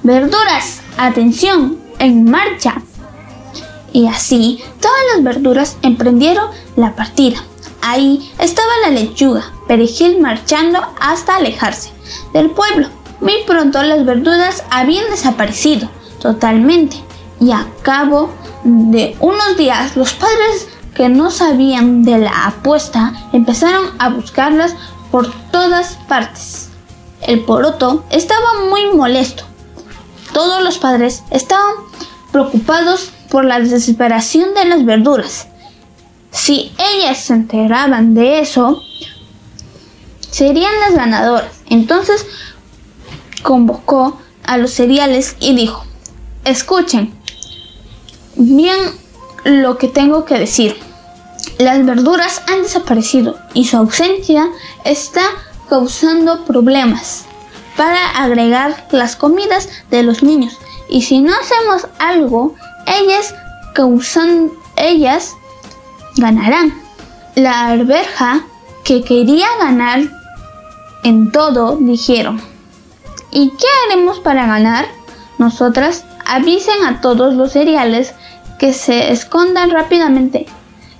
Verduras, 0.03 0.81
atención, 0.97 1.77
en 1.99 2.29
marcha. 2.29 2.81
Y 3.93 4.07
así, 4.07 4.61
todas 4.81 4.99
las 5.13 5.23
verduras 5.23 5.77
emprendieron 5.81 6.49
la 6.75 6.93
partida. 6.93 7.37
Ahí 7.81 8.29
estaba 8.37 8.69
la 8.83 8.91
lechuga, 8.91 9.53
perejil 9.67 10.19
marchando 10.19 10.79
hasta 10.99 11.37
alejarse 11.37 11.91
del 12.33 12.49
pueblo. 12.49 12.87
Muy 13.21 13.43
pronto 13.47 13.81
las 13.81 14.03
verduras 14.03 14.65
habían 14.71 15.09
desaparecido 15.09 15.89
totalmente 16.19 16.97
y 17.39 17.51
a 17.51 17.65
cabo 17.81 18.29
de 18.63 19.15
unos 19.21 19.57
días 19.57 19.95
los 19.95 20.13
padres 20.13 20.67
que 21.01 21.09
no 21.09 21.31
sabían 21.31 22.03
de 22.03 22.19
la 22.19 22.45
apuesta 22.45 23.13
empezaron 23.33 23.85
a 23.97 24.09
buscarlas 24.09 24.75
por 25.09 25.33
todas 25.49 25.97
partes. 26.07 26.69
El 27.23 27.39
poroto 27.39 28.05
estaba 28.11 28.65
muy 28.69 28.85
molesto. 28.93 29.43
Todos 30.31 30.63
los 30.63 30.77
padres 30.77 31.23
estaban 31.31 31.73
preocupados 32.31 33.13
por 33.31 33.45
la 33.45 33.59
desesperación 33.59 34.53
de 34.53 34.65
las 34.65 34.85
verduras. 34.85 35.47
Si 36.29 36.71
ellas 36.77 37.17
se 37.17 37.33
enteraban 37.33 38.13
de 38.13 38.39
eso, 38.39 38.83
serían 40.29 40.79
las 40.81 40.93
ganadoras. 40.93 41.63
Entonces 41.65 42.27
convocó 43.41 44.21
a 44.43 44.59
los 44.59 44.69
cereales 44.69 45.35
y 45.39 45.55
dijo, 45.55 45.83
escuchen 46.45 47.11
bien 48.35 48.77
lo 49.45 49.79
que 49.79 49.87
tengo 49.87 50.25
que 50.25 50.37
decir. 50.37 50.90
Las 51.57 51.85
verduras 51.85 52.41
han 52.47 52.63
desaparecido 52.63 53.37
y 53.53 53.65
su 53.65 53.77
ausencia 53.77 54.49
está 54.83 55.23
causando 55.69 56.43
problemas 56.45 57.25
para 57.77 58.09
agregar 58.09 58.87
las 58.91 59.15
comidas 59.15 59.69
de 59.89 60.03
los 60.03 60.23
niños. 60.23 60.57
Y 60.89 61.03
si 61.03 61.21
no 61.21 61.33
hacemos 61.33 61.87
algo, 61.99 62.55
ellas 62.85 63.33
causan, 63.73 64.51
ellas 64.75 65.33
ganarán. 66.17 66.73
La 67.35 67.67
arberja 67.67 68.43
que 68.83 69.03
quería 69.03 69.47
ganar 69.59 70.01
en 71.03 71.31
todo 71.31 71.77
dijeron, 71.77 72.41
¿y 73.31 73.51
qué 73.51 73.67
haremos 73.87 74.19
para 74.19 74.45
ganar? 74.45 74.85
Nosotras 75.37 76.05
avisen 76.25 76.83
a 76.85 77.01
todos 77.01 77.33
los 77.33 77.53
cereales 77.53 78.13
que 78.59 78.73
se 78.73 79.11
escondan 79.11 79.71
rápidamente. 79.71 80.45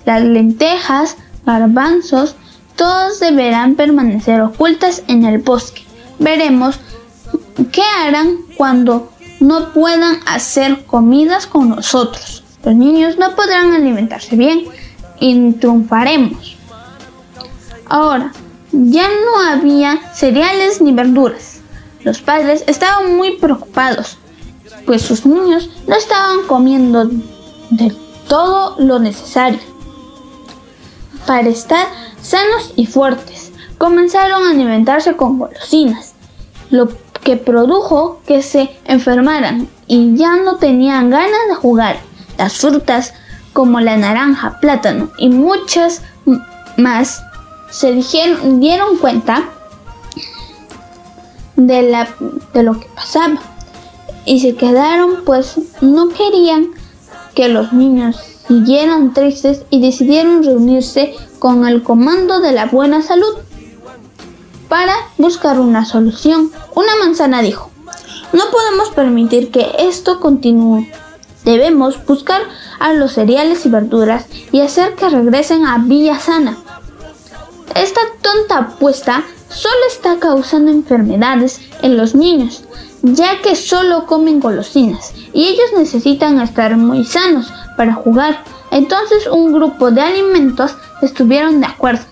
Las 0.06 0.24
lentejas, 0.24 1.18
garbanzos, 1.46 2.36
todos 2.76 3.20
deberán 3.20 3.76
permanecer 3.76 4.42
ocultas 4.42 5.04
en 5.08 5.26
el 5.26 5.40
bosque. 5.40 5.84
Veremos 6.20 6.80
qué 7.72 7.84
harán 7.84 8.38
cuando 8.58 9.12
no 9.40 9.72
puedan 9.74 10.20
hacer 10.26 10.86
comidas 10.86 11.46
con 11.46 11.70
nosotros. 11.70 12.44
Los 12.64 12.76
niños 12.76 13.18
no 13.18 13.36
podrán 13.36 13.74
alimentarse 13.74 14.36
bien 14.36 14.66
y 15.20 15.52
triunfaremos. 15.54 16.58
Ahora, 17.86 18.32
ya 18.72 19.08
no 19.08 19.40
había 19.48 20.14
cereales 20.14 20.82
ni 20.82 20.92
verduras. 20.92 21.60
Los 22.04 22.22
padres 22.22 22.64
estaban 22.68 23.16
muy 23.16 23.38
preocupados, 23.38 24.18
pues 24.86 25.04
sus 25.04 25.26
niños 25.26 25.70
no 25.88 25.96
estaban 25.96 26.48
comiendo 26.48 27.06
de 27.70 27.96
todo 28.28 28.76
lo 28.80 28.98
necesario 28.98 29.71
para 31.26 31.50
estar 31.50 31.88
sanos 32.22 32.74
y 32.76 32.86
fuertes. 32.86 33.52
Comenzaron 33.78 34.44
a 34.44 34.52
alimentarse 34.52 35.16
con 35.16 35.40
golosinas, 35.40 36.14
lo 36.70 36.90
que 37.24 37.38
produjo 37.38 38.22
que 38.26 38.42
se 38.42 38.78
enfermaran 38.86 39.68
y 39.88 40.16
ya 40.16 40.38
no 40.38 40.58
tenían 40.58 41.10
ganas 41.10 41.48
de 41.50 41.56
jugar. 41.56 41.98
Las 42.38 42.58
frutas 42.58 43.14
como 43.54 43.80
la 43.80 43.98
naranja, 43.98 44.60
plátano 44.60 45.10
y 45.18 45.30
muchas 45.30 46.02
más 46.78 47.24
se 47.70 47.92
dijeron, 47.92 48.60
dieron 48.60 48.98
cuenta 48.98 49.44
de, 51.56 51.82
la, 51.84 52.08
de 52.54 52.64
lo 52.64 52.80
que 52.80 52.88
pasaba 52.96 53.42
y 54.26 54.40
se 54.40 54.56
quedaron 54.56 55.24
pues 55.26 55.60
no 55.82 56.10
querían 56.10 56.68
que 57.36 57.48
los 57.48 57.74
niños 57.74 58.31
siguieran 58.52 59.14
tristes 59.14 59.64
y 59.70 59.80
decidieron 59.80 60.44
reunirse 60.44 61.16
con 61.40 61.66
el 61.66 61.84
Comando 61.84 62.42
de 62.42 62.52
la 62.52 62.66
Buena 62.66 63.02
Salud 63.02 63.38
para 64.68 64.94
buscar 65.18 65.58
una 65.58 65.86
solución. 65.86 66.52
Una 66.76 66.98
manzana 66.98 67.42
dijo, 67.42 67.72
no 68.34 68.44
podemos 68.52 68.90
permitir 68.90 69.52
que 69.52 69.72
esto 69.80 70.20
continúe. 70.20 70.86
Debemos 71.46 72.06
buscar 72.06 72.42
a 72.82 72.92
los 72.92 73.14
cereales 73.14 73.66
y 73.66 73.70
verduras 73.70 74.26
y 74.52 74.60
hacer 74.60 74.96
que 74.96 75.08
regresen 75.08 75.66
a 75.66 75.78
Villa 75.78 76.20
Sana. 76.20 76.58
Esta 77.74 78.02
tonta 78.22 78.58
apuesta 78.58 79.24
solo 79.48 79.88
está 79.88 80.20
causando 80.20 80.72
enfermedades 80.72 81.62
en 81.82 81.96
los 81.96 82.16
niños, 82.16 82.66
ya 83.02 83.40
que 83.42 83.56
solo 83.56 84.06
comen 84.08 84.42
golosinas 84.42 85.14
y 85.32 85.46
ellos 85.46 85.72
necesitan 85.78 86.42
estar 86.42 86.76
muy 86.76 87.06
sanos 87.06 87.50
para 87.82 87.96
jugar. 87.96 88.44
Entonces 88.70 89.26
un 89.26 89.54
grupo 89.54 89.90
de 89.90 90.02
alimentos 90.02 90.76
estuvieron 91.02 91.62
de 91.62 91.66
acuerdo 91.66 92.04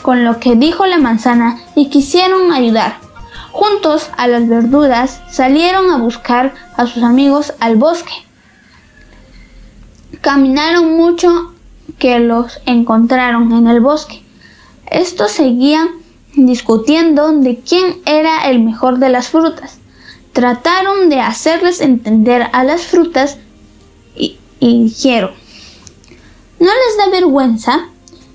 con 0.00 0.24
lo 0.24 0.40
que 0.40 0.56
dijo 0.56 0.86
la 0.86 0.96
manzana 0.96 1.60
y 1.74 1.90
quisieron 1.90 2.50
ayudar. 2.50 2.96
Juntos 3.52 4.08
a 4.16 4.26
las 4.26 4.48
verduras 4.48 5.20
salieron 5.30 5.90
a 5.90 5.98
buscar 5.98 6.54
a 6.78 6.86
sus 6.86 7.02
amigos 7.02 7.52
al 7.60 7.76
bosque. 7.76 8.14
Caminaron 10.22 10.96
mucho 10.96 11.52
que 11.98 12.20
los 12.20 12.60
encontraron 12.64 13.52
en 13.52 13.68
el 13.68 13.82
bosque. 13.82 14.22
Estos 14.90 15.32
seguían 15.32 15.88
discutiendo 16.36 17.32
de 17.32 17.58
quién 17.58 17.96
era 18.06 18.48
el 18.48 18.60
mejor 18.60 18.96
de 18.96 19.10
las 19.10 19.28
frutas. 19.28 19.76
Trataron 20.32 21.10
de 21.10 21.20
hacerles 21.20 21.82
entender 21.82 22.48
a 22.54 22.64
las 22.64 22.86
frutas 22.86 23.36
y, 24.16 24.38
dijeron, 24.60 25.30
¿no 26.58 26.66
les 26.66 26.96
da 26.96 27.10
vergüenza? 27.10 27.88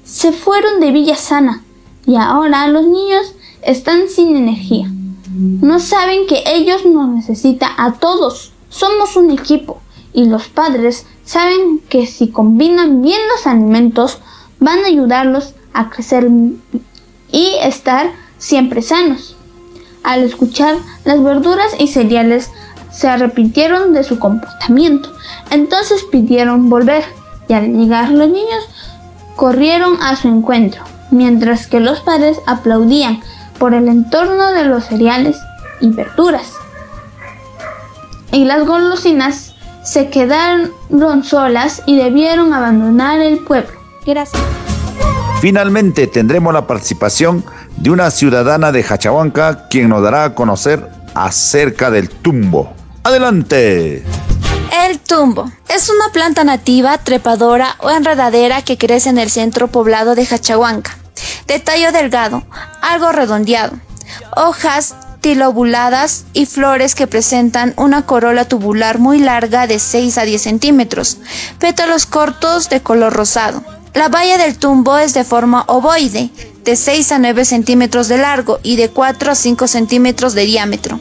Se 0.03 0.31
fueron 0.31 0.79
de 0.79 0.91
Villa 0.91 1.15
Sana 1.15 1.63
y 2.05 2.15
ahora 2.15 2.67
los 2.67 2.85
niños 2.85 3.33
están 3.61 4.09
sin 4.09 4.35
energía. 4.35 4.89
No 5.29 5.79
saben 5.79 6.27
que 6.27 6.43
ellos 6.45 6.85
nos 6.85 7.09
necesitan 7.09 7.71
a 7.77 7.93
todos. 7.93 8.51
Somos 8.69 9.15
un 9.15 9.31
equipo 9.31 9.79
y 10.13 10.25
los 10.25 10.47
padres 10.47 11.05
saben 11.25 11.79
que 11.89 12.05
si 12.05 12.29
combinan 12.29 13.01
bien 13.01 13.19
los 13.35 13.47
alimentos 13.47 14.19
van 14.59 14.79
a 14.79 14.87
ayudarlos 14.87 15.53
a 15.73 15.89
crecer 15.89 16.29
y 17.31 17.55
estar 17.61 18.11
siempre 18.37 18.81
sanos. 18.81 19.35
Al 20.03 20.23
escuchar 20.23 20.77
las 21.05 21.23
verduras 21.23 21.73
y 21.79 21.87
cereales 21.87 22.51
se 22.93 23.09
arrepintieron 23.09 23.93
de 23.93 24.03
su 24.03 24.19
comportamiento, 24.19 25.09
entonces 25.49 26.03
pidieron 26.11 26.69
volver 26.69 27.03
y 27.47 27.53
al 27.53 27.73
llegar 27.73 28.09
los 28.09 28.29
niños 28.29 28.69
corrieron 29.35 30.01
a 30.01 30.15
su 30.15 30.27
encuentro, 30.27 30.83
mientras 31.11 31.67
que 31.67 31.79
los 31.79 32.01
padres 32.01 32.39
aplaudían 32.45 33.21
por 33.57 33.73
el 33.73 33.87
entorno 33.87 34.51
de 34.51 34.65
los 34.65 34.85
cereales 34.85 35.37
y 35.81 35.89
verduras. 35.89 36.53
Y 38.31 38.45
las 38.45 38.65
golosinas 38.65 39.55
se 39.83 40.09
quedaron 40.09 40.71
solas 41.23 41.83
y 41.85 41.97
debieron 41.97 42.53
abandonar 42.53 43.19
el 43.19 43.39
pueblo. 43.39 43.71
Gracias. 44.05 44.41
Finalmente 45.41 46.07
tendremos 46.07 46.53
la 46.53 46.65
participación 46.65 47.43
de 47.75 47.89
una 47.91 48.09
ciudadana 48.11 48.71
de 48.71 48.83
Hachahuanca 48.83 49.67
quien 49.67 49.89
nos 49.89 50.01
dará 50.01 50.23
a 50.23 50.35
conocer 50.35 50.87
acerca 51.13 51.91
del 51.91 52.09
tumbo. 52.09 52.73
¡Adelante! 53.03 54.01
El 54.85 54.99
tumbo 54.99 55.51
es 55.67 55.89
una 55.89 56.13
planta 56.13 56.45
nativa, 56.45 56.97
trepadora 56.97 57.75
o 57.79 57.89
enredadera 57.89 58.61
que 58.61 58.77
crece 58.77 59.09
en 59.09 59.17
el 59.17 59.29
centro 59.29 59.67
poblado 59.67 60.15
de 60.15 60.25
Hachahuanca. 60.25 60.97
De 61.45 61.59
tallo 61.59 61.91
delgado, 61.91 62.43
algo 62.81 63.11
redondeado. 63.11 63.77
Hojas 64.37 64.95
tilobuladas 65.19 66.25
y 66.31 66.45
flores 66.45 66.95
que 66.95 67.07
presentan 67.07 67.73
una 67.75 68.05
corola 68.05 68.45
tubular 68.45 68.99
muy 68.99 69.19
larga 69.19 69.67
de 69.67 69.79
6 69.79 70.17
a 70.17 70.23
10 70.23 70.41
centímetros. 70.41 71.17
Pétalos 71.59 72.05
cortos 72.05 72.69
de 72.69 72.81
color 72.81 73.11
rosado. 73.11 73.63
La 73.93 74.07
valla 74.07 74.37
del 74.37 74.57
tumbo 74.57 74.97
es 74.97 75.13
de 75.13 75.25
forma 75.25 75.65
ovoide, 75.67 76.29
de 76.63 76.75
6 76.75 77.11
a 77.11 77.19
9 77.19 77.45
centímetros 77.45 78.07
de 78.07 78.17
largo 78.17 78.59
y 78.63 78.75
de 78.75 78.89
4 78.89 79.31
a 79.31 79.35
5 79.35 79.67
centímetros 79.67 80.33
de 80.33 80.45
diámetro, 80.45 80.99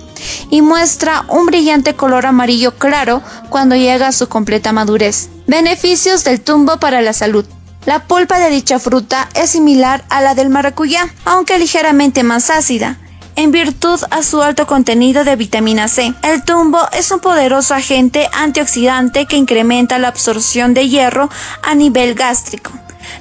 y 0.50 0.62
muestra 0.62 1.24
un 1.28 1.46
brillante 1.46 1.94
color 1.94 2.26
amarillo 2.26 2.74
claro 2.76 3.22
cuando 3.48 3.76
llega 3.76 4.08
a 4.08 4.12
su 4.12 4.28
completa 4.28 4.72
madurez. 4.72 5.28
Beneficios 5.46 6.24
del 6.24 6.40
tumbo 6.40 6.78
para 6.78 7.02
la 7.02 7.12
salud. 7.12 7.44
La 7.84 8.04
pulpa 8.06 8.38
de 8.38 8.50
dicha 8.50 8.78
fruta 8.78 9.28
es 9.34 9.50
similar 9.50 10.04
a 10.08 10.20
la 10.20 10.34
del 10.34 10.50
maracuyá, 10.50 11.12
aunque 11.24 11.58
ligeramente 11.58 12.22
más 12.22 12.50
ácida 12.50 12.98
en 13.36 13.50
virtud 13.50 14.00
a 14.10 14.22
su 14.22 14.42
alto 14.42 14.66
contenido 14.66 15.24
de 15.24 15.36
vitamina 15.36 15.88
C. 15.88 16.12
El 16.22 16.44
tumbo 16.44 16.78
es 16.92 17.10
un 17.10 17.20
poderoso 17.20 17.74
agente 17.74 18.28
antioxidante 18.32 19.26
que 19.26 19.36
incrementa 19.36 19.98
la 19.98 20.08
absorción 20.08 20.74
de 20.74 20.88
hierro 20.88 21.30
a 21.62 21.74
nivel 21.74 22.14
gástrico. 22.14 22.70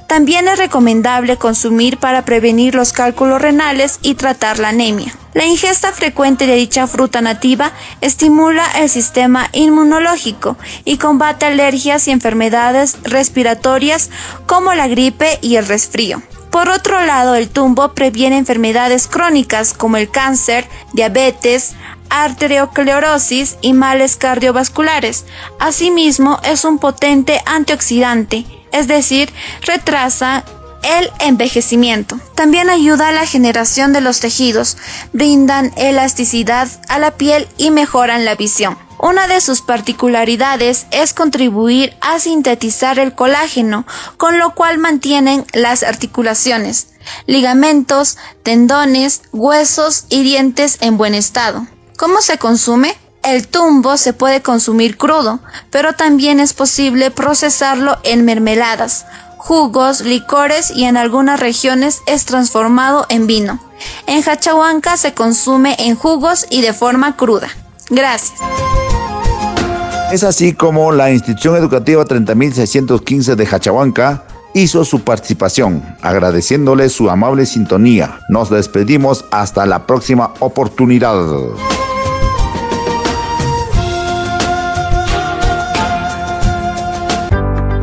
También 0.06 0.48
es 0.48 0.58
recomendable 0.58 1.36
consumir 1.36 1.98
para 1.98 2.24
prevenir 2.24 2.74
los 2.74 2.92
cálculos 2.92 3.40
renales 3.40 3.98
y 4.02 4.14
tratar 4.14 4.58
la 4.58 4.68
anemia. 4.68 5.14
La 5.34 5.46
ingesta 5.46 5.92
frecuente 5.92 6.46
de 6.46 6.56
dicha 6.56 6.86
fruta 6.86 7.20
nativa 7.20 7.72
estimula 8.00 8.66
el 8.78 8.90
sistema 8.90 9.48
inmunológico 9.52 10.58
y 10.84 10.98
combate 10.98 11.46
alergias 11.46 12.06
y 12.06 12.10
enfermedades 12.10 12.98
respiratorias 13.02 14.10
como 14.46 14.74
la 14.74 14.88
gripe 14.88 15.38
y 15.40 15.56
el 15.56 15.66
resfrío. 15.66 16.22
Por 16.50 16.68
otro 16.68 17.00
lado, 17.00 17.34
el 17.34 17.48
tumbo 17.48 17.94
previene 17.94 18.36
enfermedades 18.36 19.08
crónicas 19.08 19.72
como 19.72 19.96
el 19.96 20.10
cáncer, 20.10 20.68
diabetes, 20.92 21.72
arteriosclerosis 22.10 23.56
y 23.62 23.72
males 23.72 24.16
cardiovasculares. 24.16 25.24
Asimismo, 25.58 26.38
es 26.44 26.66
un 26.66 26.78
potente 26.78 27.40
antioxidante, 27.46 28.44
es 28.72 28.88
decir, 28.88 29.32
retrasa 29.62 30.44
el 30.82 31.10
envejecimiento. 31.20 32.18
También 32.34 32.68
ayuda 32.68 33.08
a 33.08 33.12
la 33.12 33.26
generación 33.26 33.92
de 33.92 34.00
los 34.00 34.20
tejidos, 34.20 34.76
brindan 35.12 35.72
elasticidad 35.76 36.68
a 36.88 36.98
la 36.98 37.12
piel 37.12 37.48
y 37.56 37.70
mejoran 37.70 38.24
la 38.24 38.34
visión. 38.34 38.76
Una 38.98 39.26
de 39.26 39.40
sus 39.40 39.62
particularidades 39.62 40.86
es 40.92 41.12
contribuir 41.12 41.96
a 42.00 42.20
sintetizar 42.20 43.00
el 43.00 43.14
colágeno, 43.14 43.84
con 44.16 44.38
lo 44.38 44.54
cual 44.54 44.78
mantienen 44.78 45.44
las 45.52 45.82
articulaciones, 45.82 46.88
ligamentos, 47.26 48.16
tendones, 48.44 49.22
huesos 49.32 50.06
y 50.08 50.22
dientes 50.22 50.78
en 50.80 50.98
buen 50.98 51.14
estado. 51.14 51.66
¿Cómo 51.96 52.20
se 52.20 52.38
consume? 52.38 52.96
El 53.24 53.46
tumbo 53.46 53.96
se 53.96 54.12
puede 54.12 54.42
consumir 54.42 54.96
crudo, 54.96 55.38
pero 55.70 55.92
también 55.92 56.40
es 56.40 56.54
posible 56.54 57.12
procesarlo 57.12 57.96
en 58.02 58.24
mermeladas, 58.24 59.06
jugos, 59.36 60.00
licores 60.00 60.70
y 60.70 60.84
en 60.84 60.96
algunas 60.96 61.38
regiones 61.38 62.00
es 62.06 62.24
transformado 62.24 63.06
en 63.08 63.28
vino. 63.28 63.60
En 64.06 64.22
Hachahuanca 64.22 64.96
se 64.96 65.14
consume 65.14 65.76
en 65.78 65.94
jugos 65.94 66.46
y 66.50 66.62
de 66.62 66.72
forma 66.72 67.16
cruda. 67.16 67.48
Gracias. 67.90 68.38
Es 70.12 70.24
así 70.24 70.52
como 70.52 70.92
la 70.92 71.12
institución 71.12 71.56
educativa 71.56 72.04
30.615 72.04 73.34
de 73.36 73.46
Hachahuanca 73.46 74.24
hizo 74.52 74.84
su 74.84 75.00
participación, 75.00 75.82
agradeciéndole 76.02 76.88
su 76.88 77.08
amable 77.08 77.46
sintonía. 77.46 78.18
Nos 78.28 78.50
despedimos 78.50 79.24
hasta 79.30 79.64
la 79.64 79.86
próxima 79.86 80.34
oportunidad. 80.40 81.16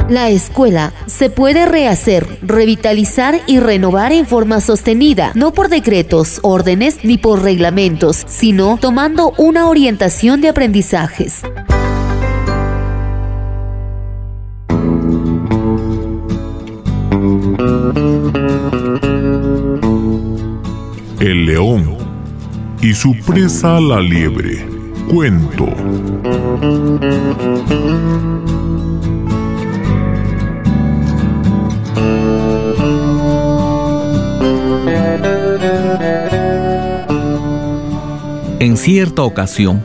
La 0.10 0.30
escuela 0.30 0.92
se 1.06 1.30
puede 1.30 1.68
rehacer, 1.68 2.40
revitalizar 2.42 3.42
y 3.46 3.60
renovar 3.60 4.12
en 4.12 4.26
forma 4.26 4.60
sostenida, 4.60 5.32
no 5.36 5.54
por 5.54 5.70
decretos, 5.70 6.40
órdenes 6.42 7.04
ni 7.04 7.20
por 7.20 7.44
reglamentos, 7.44 8.26
sino 8.28 8.80
tomando 8.82 9.34
una 9.38 9.68
orientación 9.68 10.42
de 10.42 10.50
aprendizajes. 10.50 11.44
El 21.20 21.46
león 21.46 21.98
y 22.82 22.96
su 22.96 23.14
presa 23.28 23.80
la 23.80 24.00
liebre. 24.00 24.66
Cuento. 25.14 25.68
En 38.60 38.76
cierta 38.76 39.24
ocasión, 39.24 39.82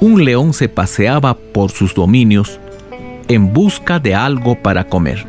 un 0.00 0.24
león 0.24 0.54
se 0.54 0.68
paseaba 0.68 1.36
por 1.36 1.72
sus 1.72 1.94
dominios 1.94 2.60
en 3.26 3.52
busca 3.52 3.98
de 3.98 4.14
algo 4.14 4.62
para 4.62 4.84
comer. 4.84 5.26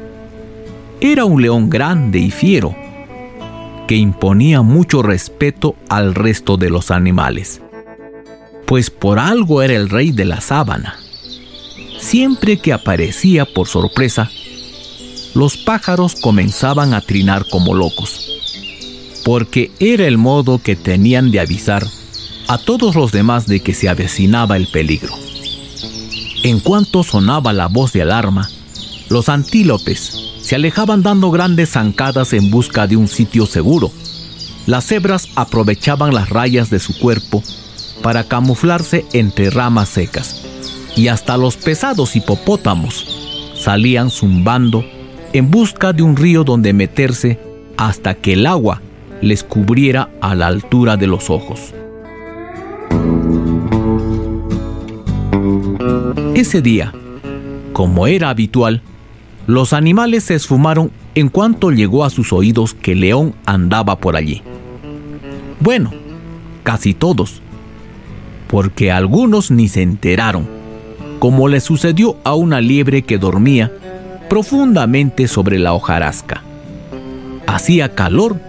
Era 1.01 1.25
un 1.25 1.41
león 1.41 1.71
grande 1.71 2.19
y 2.19 2.29
fiero, 2.29 2.75
que 3.87 3.95
imponía 3.95 4.61
mucho 4.61 5.01
respeto 5.01 5.77
al 5.89 6.13
resto 6.13 6.57
de 6.57 6.69
los 6.69 6.91
animales, 6.91 7.59
pues 8.67 8.91
por 8.91 9.17
algo 9.17 9.63
era 9.63 9.73
el 9.73 9.89
rey 9.89 10.11
de 10.11 10.25
la 10.25 10.39
sábana. 10.39 10.99
Siempre 11.99 12.59
que 12.59 12.71
aparecía 12.71 13.45
por 13.45 13.67
sorpresa, 13.67 14.29
los 15.33 15.57
pájaros 15.57 16.13
comenzaban 16.21 16.93
a 16.93 17.01
trinar 17.01 17.47
como 17.49 17.73
locos, 17.73 18.29
porque 19.25 19.71
era 19.79 20.05
el 20.05 20.19
modo 20.19 20.61
que 20.61 20.75
tenían 20.75 21.31
de 21.31 21.39
avisar 21.39 21.81
a 22.49 22.57
todos 22.57 22.95
los 22.95 23.11
demás 23.11 23.45
de 23.45 23.59
que 23.59 23.75
se 23.75 23.89
avecinaba 23.89 24.57
el 24.57 24.65
peligro. 24.65 25.13
En 26.43 26.59
cuanto 26.59 27.03
sonaba 27.03 27.53
la 27.53 27.67
voz 27.67 27.93
de 27.93 28.01
alarma, 28.01 28.49
los 29.07 29.29
antílopes 29.29 30.31
se 30.41 30.55
alejaban 30.55 31.03
dando 31.03 31.29
grandes 31.29 31.73
zancadas 31.73 32.33
en 32.33 32.49
busca 32.49 32.87
de 32.87 32.97
un 32.97 33.07
sitio 33.07 33.45
seguro. 33.45 33.91
Las 34.65 34.87
cebras 34.87 35.27
aprovechaban 35.35 36.11
las 36.11 36.29
rayas 36.29 36.71
de 36.71 36.79
su 36.79 36.97
cuerpo 36.97 37.43
para 38.01 38.23
camuflarse 38.23 39.05
entre 39.13 39.51
ramas 39.51 39.89
secas, 39.89 40.43
y 40.95 41.07
hasta 41.09 41.37
los 41.37 41.55
pesados 41.55 42.15
hipopótamos 42.15 43.05
salían 43.63 44.09
zumbando 44.09 44.83
en 45.33 45.51
busca 45.51 45.93
de 45.93 46.01
un 46.01 46.15
río 46.15 46.43
donde 46.43 46.73
meterse 46.73 47.39
hasta 47.77 48.15
que 48.15 48.33
el 48.33 48.47
agua 48.47 48.81
les 49.21 49.43
cubriera 49.43 50.09
a 50.19 50.33
la 50.33 50.47
altura 50.47 50.97
de 50.97 51.05
los 51.05 51.29
ojos. 51.29 51.75
Ese 56.39 56.61
día, 56.61 56.93
como 57.73 58.07
era 58.07 58.29
habitual, 58.29 58.81
los 59.45 59.73
animales 59.73 60.23
se 60.23 60.35
esfumaron 60.35 60.89
en 61.13 61.27
cuanto 61.27 61.69
llegó 61.69 62.05
a 62.05 62.09
sus 62.09 62.31
oídos 62.31 62.73
que 62.73 62.95
León 62.95 63.35
andaba 63.45 63.97
por 63.97 64.15
allí. 64.15 64.41
Bueno, 65.59 65.91
casi 66.63 66.93
todos, 66.93 67.41
porque 68.47 68.89
algunos 68.89 69.51
ni 69.51 69.67
se 69.67 69.81
enteraron, 69.81 70.47
como 71.19 71.49
le 71.49 71.59
sucedió 71.59 72.15
a 72.23 72.35
una 72.35 72.61
liebre 72.61 73.01
que 73.01 73.17
dormía 73.17 73.73
profundamente 74.29 75.27
sobre 75.27 75.59
la 75.59 75.73
hojarasca. 75.73 76.41
Hacía 77.47 77.95
calor 77.95 78.39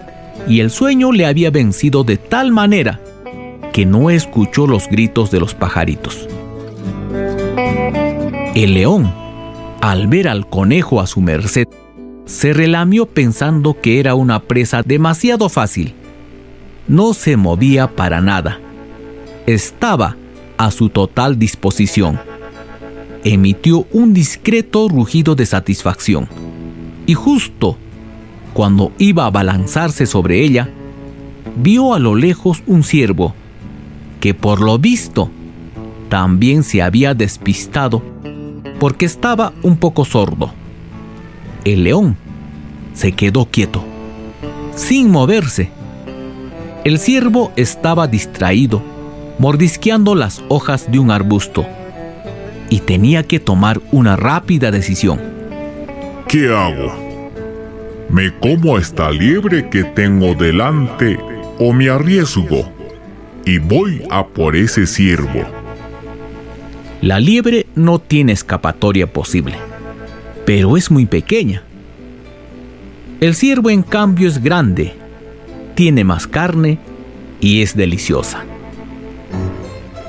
y 0.47 0.61
el 0.61 0.71
sueño 0.71 1.11
le 1.11 1.25
había 1.25 1.51
vencido 1.51 2.05
de 2.05 2.15
tal 2.15 2.53
manera 2.53 3.01
que 3.73 3.85
no 3.85 4.09
escuchó 4.09 4.65
los 4.65 4.87
gritos 4.87 5.29
de 5.29 5.41
los 5.41 5.53
pajaritos. 5.53 6.29
El 8.53 8.73
león 8.73 9.21
al 9.81 10.07
ver 10.07 10.27
al 10.27 10.47
conejo 10.47 11.01
a 11.01 11.07
su 11.07 11.21
merced, 11.21 11.67
se 12.25 12.53
relamió 12.53 13.07
pensando 13.07 13.81
que 13.81 13.99
era 13.99 14.13
una 14.15 14.39
presa 14.39 14.83
demasiado 14.83 15.49
fácil. 15.49 15.95
No 16.87 17.13
se 17.13 17.35
movía 17.35 17.87
para 17.87 18.21
nada. 18.21 18.59
Estaba 19.47 20.15
a 20.57 20.69
su 20.69 20.89
total 20.89 21.39
disposición. 21.39 22.19
Emitió 23.23 23.87
un 23.91 24.13
discreto 24.13 24.87
rugido 24.87 25.35
de 25.35 25.47
satisfacción. 25.47 26.27
Y 27.07 27.15
justo 27.15 27.75
cuando 28.53 28.91
iba 28.99 29.25
a 29.25 29.31
balanzarse 29.31 30.05
sobre 30.05 30.43
ella, 30.43 30.69
vio 31.55 31.95
a 31.95 31.99
lo 31.99 32.15
lejos 32.15 32.61
un 32.67 32.83
ciervo, 32.83 33.33
que 34.19 34.33
por 34.33 34.61
lo 34.61 34.77
visto 34.77 35.31
también 36.09 36.63
se 36.63 36.81
había 36.81 37.13
despistado 37.13 38.03
porque 38.81 39.05
estaba 39.05 39.53
un 39.61 39.77
poco 39.77 40.05
sordo. 40.05 40.51
El 41.65 41.83
león 41.83 42.17
se 42.95 43.11
quedó 43.11 43.45
quieto, 43.45 43.83
sin 44.75 45.11
moverse. 45.11 45.69
El 46.83 46.97
ciervo 46.97 47.51
estaba 47.57 48.07
distraído, 48.07 48.81
mordisqueando 49.37 50.15
las 50.15 50.43
hojas 50.47 50.91
de 50.91 50.97
un 50.97 51.11
arbusto, 51.11 51.63
y 52.71 52.79
tenía 52.79 53.21
que 53.21 53.39
tomar 53.39 53.79
una 53.91 54.15
rápida 54.15 54.71
decisión. 54.71 55.19
¿Qué 56.27 56.47
hago? 56.51 56.91
¿Me 58.09 58.33
como 58.39 58.79
esta 58.79 59.11
liebre 59.11 59.69
que 59.69 59.83
tengo 59.83 60.33
delante 60.33 61.19
o 61.59 61.71
me 61.71 61.87
arriesgo 61.87 62.67
y 63.45 63.59
voy 63.59 64.01
a 64.09 64.25
por 64.25 64.55
ese 64.55 64.87
ciervo? 64.87 65.60
La 67.01 67.19
liebre 67.19 67.65
no 67.73 67.97
tiene 67.97 68.31
escapatoria 68.31 69.11
posible, 69.11 69.55
pero 70.45 70.77
es 70.77 70.91
muy 70.91 71.07
pequeña. 71.07 71.63
El 73.19 73.33
ciervo 73.33 73.71
en 73.71 73.81
cambio 73.81 74.27
es 74.27 74.41
grande, 74.41 74.93
tiene 75.73 76.03
más 76.03 76.27
carne 76.27 76.77
y 77.39 77.63
es 77.63 77.75
deliciosa. 77.75 78.45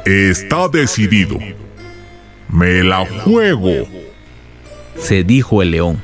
Está 0.05 0.68
decidido. 0.68 1.38
Me 2.50 2.85
la 2.85 3.07
juego, 3.07 3.87
se 4.98 5.24
dijo 5.24 5.62
el 5.62 5.70
león, 5.70 6.02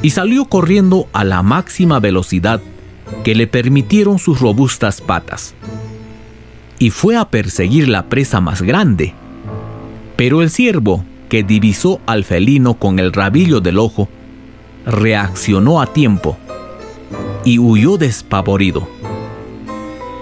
y 0.00 0.10
salió 0.10 0.46
corriendo 0.46 1.06
a 1.12 1.24
la 1.24 1.42
máxima 1.42 2.00
velocidad 2.00 2.62
que 3.24 3.34
le 3.34 3.46
permitieron 3.46 4.18
sus 4.18 4.40
robustas 4.40 5.02
patas. 5.02 5.54
Y 6.78 6.88
fue 6.88 7.18
a 7.18 7.26
perseguir 7.26 7.88
la 7.88 8.08
presa 8.08 8.40
más 8.40 8.62
grande, 8.62 9.14
pero 10.16 10.42
el 10.42 10.50
ciervo, 10.50 11.04
que 11.28 11.42
divisó 11.42 12.00
al 12.06 12.24
felino 12.24 12.74
con 12.74 12.98
el 12.98 13.12
rabillo 13.12 13.60
del 13.60 13.78
ojo, 13.78 14.08
reaccionó 14.84 15.80
a 15.80 15.86
tiempo 15.86 16.36
y 17.44 17.58
huyó 17.58 17.96
despavorido. 17.96 18.88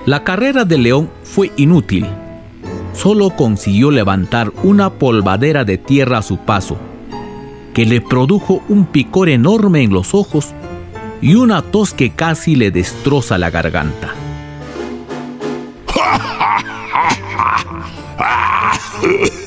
La 0.06 0.24
carrera 0.24 0.64
del 0.64 0.84
león 0.84 1.10
fue 1.24 1.52
inútil. 1.56 2.06
Solo 2.94 3.30
consiguió 3.30 3.90
levantar 3.90 4.52
una 4.62 4.90
polvadera 4.90 5.64
de 5.64 5.78
tierra 5.78 6.18
a 6.18 6.22
su 6.22 6.38
paso, 6.38 6.76
que 7.74 7.86
le 7.86 8.00
produjo 8.00 8.62
un 8.68 8.86
picor 8.86 9.28
enorme 9.28 9.82
en 9.82 9.92
los 9.92 10.14
ojos 10.14 10.52
y 11.20 11.34
una 11.34 11.62
tos 11.62 11.92
que 11.92 12.10
casi 12.10 12.56
le 12.56 12.70
destroza 12.70 13.38
la 13.38 13.50
garganta. 13.50 14.14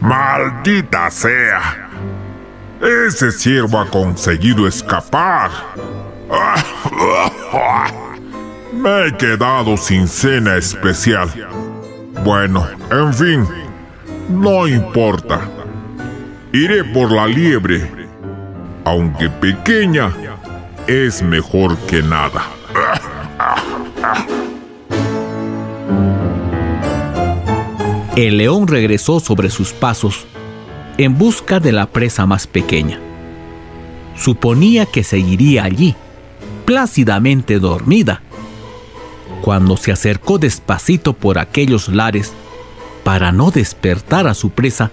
¡Maldita 0.00 1.10
sea! 1.10 1.88
Ese 2.80 3.30
ciervo 3.30 3.78
ha 3.78 3.86
conseguido 3.88 4.66
escapar. 4.66 5.50
Me 8.72 9.06
he 9.06 9.16
quedado 9.16 9.76
sin 9.76 10.08
cena 10.08 10.56
especial. 10.56 11.28
Bueno, 12.24 12.66
en 12.90 13.12
fin, 13.12 13.46
no 14.30 14.66
importa. 14.66 15.40
Iré 16.52 16.84
por 16.84 17.12
la 17.12 17.26
liebre. 17.26 17.90
Aunque 18.84 19.28
pequeña, 19.28 20.10
es 20.86 21.22
mejor 21.22 21.76
que 21.86 22.02
nada. 22.02 22.42
El 28.16 28.38
león 28.38 28.66
regresó 28.66 29.20
sobre 29.20 29.50
sus 29.50 29.72
pasos 29.72 30.26
en 30.98 31.16
busca 31.16 31.60
de 31.60 31.72
la 31.72 31.86
presa 31.86 32.26
más 32.26 32.46
pequeña. 32.46 33.00
Suponía 34.16 34.84
que 34.84 35.04
seguiría 35.04 35.64
allí, 35.64 35.94
plácidamente 36.64 37.58
dormida, 37.58 38.22
cuando 39.40 39.76
se 39.76 39.92
acercó 39.92 40.38
despacito 40.38 41.12
por 41.12 41.38
aquellos 41.38 41.88
lares 41.88 42.32
para 43.04 43.32
no 43.32 43.50
despertar 43.50 44.26
a 44.26 44.34
su 44.34 44.50
presa, 44.50 44.90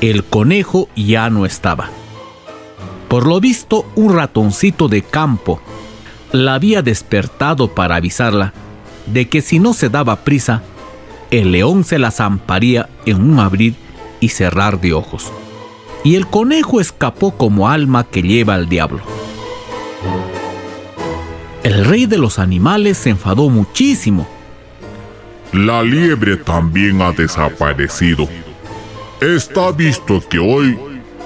el 0.00 0.24
conejo 0.24 0.88
ya 0.94 1.30
no 1.30 1.46
estaba. 1.46 1.90
Por 3.08 3.26
lo 3.26 3.40
visto, 3.40 3.86
un 3.94 4.14
ratoncito 4.14 4.88
de 4.88 5.02
campo 5.02 5.60
la 6.32 6.54
había 6.54 6.82
despertado 6.82 7.74
para 7.74 7.96
avisarla 7.96 8.52
de 9.06 9.28
que 9.28 9.40
si 9.40 9.58
no 9.58 9.72
se 9.72 9.88
daba 9.88 10.24
prisa, 10.24 10.62
el 11.40 11.50
león 11.50 11.82
se 11.82 11.98
la 11.98 12.12
zamparía 12.12 12.88
en 13.06 13.20
un 13.20 13.40
abrir 13.40 13.74
y 14.20 14.28
cerrar 14.28 14.80
de 14.80 14.92
ojos. 14.92 15.32
Y 16.04 16.14
el 16.14 16.28
conejo 16.28 16.80
escapó 16.80 17.36
como 17.36 17.68
alma 17.68 18.04
que 18.04 18.22
lleva 18.22 18.54
al 18.54 18.68
diablo. 18.68 19.00
El 21.64 21.84
rey 21.86 22.06
de 22.06 22.18
los 22.18 22.38
animales 22.38 22.98
se 22.98 23.10
enfadó 23.10 23.48
muchísimo. 23.48 24.28
La 25.52 25.82
liebre 25.82 26.36
también 26.36 27.00
ha 27.02 27.10
desaparecido. 27.10 28.28
Está 29.20 29.72
visto 29.72 30.22
que 30.28 30.38
hoy 30.38 30.78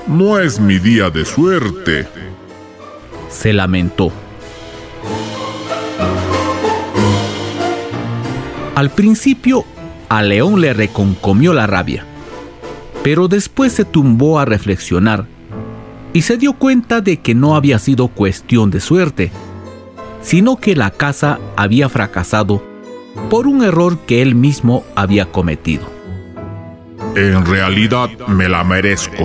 no 0.06 0.38
es 0.38 0.58
mi 0.58 0.78
día 0.78 1.10
de 1.10 1.24
suerte. 1.24 2.06
Se 3.28 3.52
lamentó. 3.52 4.10
Al 8.74 8.90
principio 8.90 9.66
a 10.08 10.22
León 10.22 10.60
le 10.60 10.72
reconcomió 10.72 11.52
la 11.52 11.66
rabia, 11.66 12.04
pero 13.02 13.28
después 13.28 13.72
se 13.72 13.84
tumbó 13.84 14.38
a 14.38 14.44
reflexionar 14.44 15.26
y 16.12 16.22
se 16.22 16.36
dio 16.36 16.54
cuenta 16.54 17.00
de 17.00 17.18
que 17.18 17.34
no 17.34 17.54
había 17.54 17.78
sido 17.78 18.08
cuestión 18.08 18.70
de 18.70 18.80
suerte, 18.80 19.30
sino 20.22 20.56
que 20.56 20.74
la 20.74 20.90
casa 20.90 21.38
había 21.56 21.88
fracasado 21.88 22.62
por 23.30 23.46
un 23.46 23.62
error 23.62 23.98
que 24.06 24.22
él 24.22 24.34
mismo 24.34 24.84
había 24.94 25.26
cometido. 25.26 25.86
En 27.14 27.44
realidad 27.44 28.08
me 28.26 28.48
la 28.48 28.64
merezco. 28.64 29.24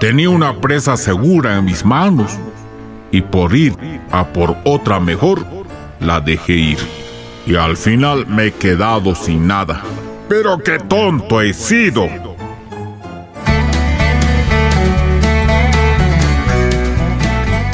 Tenía 0.00 0.30
una 0.30 0.60
presa 0.60 0.96
segura 0.96 1.58
en 1.58 1.64
mis 1.64 1.84
manos 1.84 2.32
y 3.10 3.20
por 3.20 3.54
ir 3.54 3.74
a 4.10 4.26
por 4.32 4.56
otra 4.64 4.98
mejor, 4.98 5.44
la 6.00 6.20
dejé 6.20 6.54
ir 6.54 6.78
y 7.46 7.56
al 7.56 7.76
final 7.76 8.26
me 8.26 8.46
he 8.46 8.52
quedado 8.52 9.14
sin 9.14 9.46
nada. 9.46 9.82
Pero 10.28 10.58
qué 10.58 10.78
tonto 10.78 11.40
he 11.40 11.52
sido. 11.52 12.08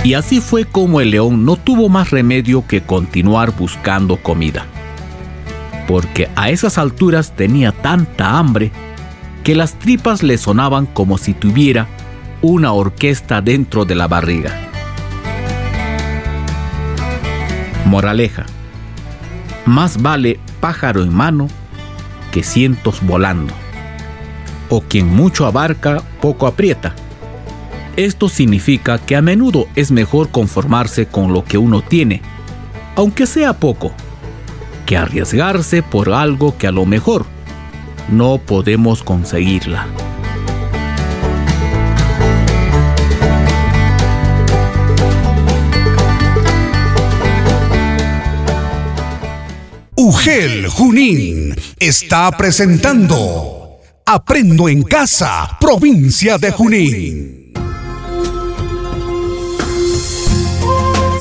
Y 0.04 0.14
así 0.14 0.40
fue 0.40 0.64
como 0.64 1.00
el 1.00 1.10
león 1.10 1.44
no 1.44 1.56
tuvo 1.56 1.90
más 1.90 2.10
remedio 2.10 2.66
que 2.66 2.80
continuar 2.80 3.54
buscando 3.54 4.16
comida. 4.16 4.64
Porque 5.86 6.30
a 6.34 6.50
esas 6.50 6.78
alturas 6.78 7.32
tenía 7.36 7.72
tanta 7.72 8.38
hambre 8.38 8.72
que 9.44 9.54
las 9.54 9.78
tripas 9.78 10.22
le 10.22 10.38
sonaban 10.38 10.86
como 10.86 11.18
si 11.18 11.34
tuviera 11.34 11.86
una 12.40 12.72
orquesta 12.72 13.42
dentro 13.42 13.84
de 13.84 13.94
la 13.94 14.08
barriga. 14.08 14.52
Moraleja 17.84 18.46
más 19.68 20.02
vale 20.02 20.40
pájaro 20.60 21.02
en 21.02 21.14
mano 21.14 21.48
que 22.32 22.42
cientos 22.42 23.00
volando. 23.02 23.54
O 24.68 24.80
quien 24.80 25.06
mucho 25.08 25.46
abarca, 25.46 26.02
poco 26.20 26.46
aprieta. 26.46 26.94
Esto 27.96 28.28
significa 28.28 28.98
que 28.98 29.16
a 29.16 29.22
menudo 29.22 29.66
es 29.74 29.90
mejor 29.90 30.30
conformarse 30.30 31.06
con 31.06 31.32
lo 31.32 31.44
que 31.44 31.58
uno 31.58 31.82
tiene, 31.82 32.22
aunque 32.96 33.26
sea 33.26 33.54
poco, 33.54 33.92
que 34.86 34.96
arriesgarse 34.96 35.82
por 35.82 36.12
algo 36.12 36.56
que 36.56 36.66
a 36.66 36.72
lo 36.72 36.86
mejor 36.86 37.26
no 38.10 38.38
podemos 38.38 39.02
conseguirla. 39.02 39.86
UGEL 50.10 50.66
Junín 50.68 51.54
está 51.78 52.30
presentando 52.30 53.76
Aprendo 54.06 54.70
en 54.70 54.82
Casa, 54.82 55.58
provincia 55.60 56.38
de 56.38 56.50
Junín. 56.50 57.52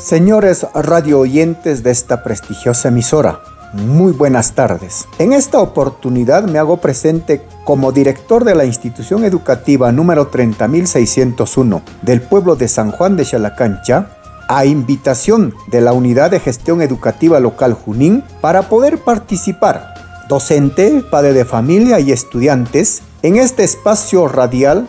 Señores 0.02 0.66
radio 0.72 1.18
oyentes 1.18 1.82
de 1.82 1.90
esta 1.90 2.24
prestigiosa 2.24 2.88
emisora, 2.88 3.42
muy 3.74 4.12
buenas 4.12 4.54
tardes. 4.54 5.06
En 5.18 5.34
esta 5.34 5.60
oportunidad 5.60 6.44
me 6.44 6.58
hago 6.58 6.78
presente 6.78 7.42
como 7.64 7.92
director 7.92 8.44
de 8.44 8.54
la 8.54 8.64
institución 8.64 9.22
educativa 9.26 9.92
número 9.92 10.28
30601 10.28 11.82
del 12.00 12.22
pueblo 12.22 12.56
de 12.56 12.68
San 12.68 12.90
Juan 12.92 13.18
de 13.18 13.26
Chalacancha 13.26 14.17
a 14.48 14.64
invitación 14.64 15.54
de 15.68 15.80
la 15.80 15.92
Unidad 15.92 16.30
de 16.30 16.40
Gestión 16.40 16.82
Educativa 16.82 17.38
Local 17.38 17.74
Junín 17.74 18.24
para 18.40 18.68
poder 18.68 18.98
participar, 18.98 19.94
docente, 20.28 21.02
padre 21.10 21.34
de 21.34 21.44
familia 21.44 22.00
y 22.00 22.10
estudiantes, 22.10 23.02
en 23.22 23.36
este 23.36 23.62
espacio 23.64 24.26
radial 24.26 24.88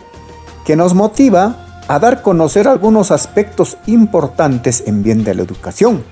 que 0.64 0.76
nos 0.76 0.94
motiva 0.94 1.82
a 1.88 1.98
dar 1.98 2.22
conocer 2.22 2.68
algunos 2.68 3.10
aspectos 3.10 3.76
importantes 3.86 4.84
en 4.86 5.02
bien 5.02 5.24
de 5.24 5.34
la 5.34 5.42
educación. 5.42 6.04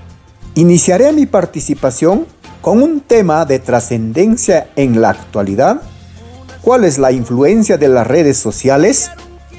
Iniciaré 0.54 1.12
mi 1.12 1.26
participación 1.26 2.26
con 2.60 2.82
un 2.82 3.00
tema 3.00 3.44
de 3.44 3.60
trascendencia 3.60 4.68
en 4.76 5.00
la 5.00 5.10
actualidad, 5.10 5.80
cuál 6.62 6.84
es 6.84 6.98
la 6.98 7.12
influencia 7.12 7.78
de 7.78 7.88
las 7.88 8.06
redes 8.06 8.36
sociales 8.36 9.10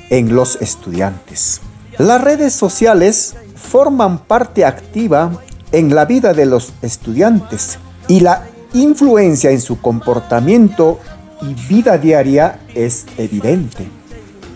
en 0.09 0.35
los 0.35 0.57
estudiantes. 0.61 1.61
Las 1.97 2.21
redes 2.21 2.53
sociales 2.53 3.35
forman 3.61 4.19
parte 4.19 4.65
activa 4.65 5.31
en 5.71 5.93
la 5.93 6.05
vida 6.05 6.33
de 6.33 6.45
los 6.45 6.73
estudiantes 6.81 7.77
y 8.07 8.21
la 8.21 8.47
influencia 8.73 9.51
en 9.51 9.61
su 9.61 9.79
comportamiento 9.81 10.99
y 11.41 11.53
vida 11.71 11.97
diaria 11.97 12.59
es 12.73 13.05
evidente. 13.17 13.87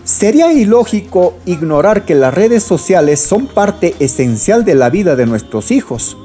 Sería 0.04 0.52
ilógico 0.52 1.34
ignorar 1.46 2.04
que 2.04 2.14
las 2.14 2.34
redes 2.34 2.62
sociales 2.62 3.20
son 3.20 3.46
parte 3.46 3.94
esencial 4.00 4.64
de 4.64 4.74
la 4.74 4.90
vida 4.90 5.16
de 5.16 5.26
nuestros 5.26 5.70
hijos, 5.70 6.16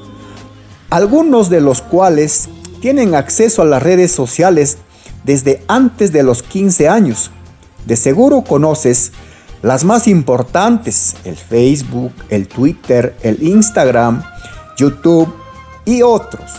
algunos 0.89 1.49
de 1.49 1.61
los 1.61 1.82
cuales 1.82 2.49
tienen 2.82 3.15
acceso 3.15 3.61
a 3.61 3.65
las 3.65 3.82
redes 3.82 4.11
sociales 4.11 4.80
desde 5.23 5.63
antes 5.67 6.11
de 6.11 6.23
los 6.23 6.43
15 6.43 6.89
años. 6.89 7.32
De 7.86 7.95
seguro 7.95 8.41
conoces 8.41 9.11
las 9.62 9.84
más 9.84 10.07
importantes, 10.07 11.16
el 11.24 11.36
Facebook, 11.36 12.14
el 12.30 12.47
Twitter, 12.47 13.16
el 13.24 13.41
Instagram, 13.43 14.24
YouTube 14.78 15.34
y 15.86 16.01
otros. 16.01 16.51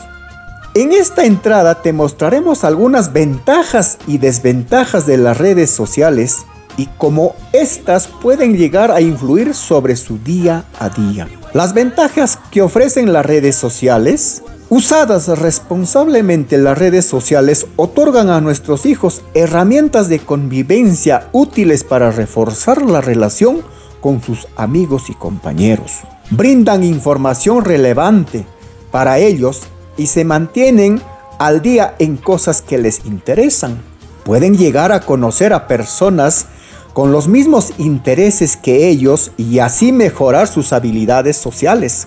En 0.74 0.92
esta 0.92 1.24
entrada 1.24 1.82
te 1.82 1.92
mostraremos 1.92 2.62
algunas 2.62 3.12
ventajas 3.12 3.98
y 4.06 4.18
desventajas 4.18 5.06
de 5.06 5.16
las 5.16 5.38
redes 5.38 5.70
sociales 5.70 6.38
y 6.76 6.86
cómo 6.98 7.34
éstas 7.52 8.06
pueden 8.06 8.56
llegar 8.56 8.90
a 8.90 9.00
influir 9.00 9.54
sobre 9.54 9.96
su 9.96 10.18
día 10.18 10.64
a 10.78 10.88
día. 10.88 11.28
Las 11.52 11.74
ventajas 11.74 12.38
que 12.52 12.62
ofrecen 12.62 13.12
las 13.12 13.26
redes 13.26 13.56
sociales 13.56 14.42
Usadas 14.70 15.26
responsablemente 15.26 16.56
las 16.56 16.78
redes 16.78 17.04
sociales 17.04 17.66
otorgan 17.74 18.30
a 18.30 18.40
nuestros 18.40 18.86
hijos 18.86 19.20
herramientas 19.34 20.08
de 20.08 20.20
convivencia 20.20 21.28
útiles 21.32 21.82
para 21.82 22.12
reforzar 22.12 22.80
la 22.80 23.00
relación 23.00 23.62
con 24.00 24.22
sus 24.22 24.46
amigos 24.54 25.10
y 25.10 25.14
compañeros. 25.14 26.02
Brindan 26.30 26.84
información 26.84 27.64
relevante 27.64 28.46
para 28.92 29.18
ellos 29.18 29.62
y 29.96 30.06
se 30.06 30.24
mantienen 30.24 31.02
al 31.40 31.62
día 31.62 31.96
en 31.98 32.16
cosas 32.16 32.62
que 32.62 32.78
les 32.78 33.04
interesan. 33.06 33.82
Pueden 34.22 34.56
llegar 34.56 34.92
a 34.92 35.00
conocer 35.00 35.52
a 35.52 35.66
personas 35.66 36.46
con 36.92 37.10
los 37.10 37.26
mismos 37.26 37.72
intereses 37.78 38.56
que 38.56 38.88
ellos 38.88 39.32
y 39.36 39.58
así 39.58 39.90
mejorar 39.90 40.46
sus 40.46 40.72
habilidades 40.72 41.36
sociales. 41.36 42.06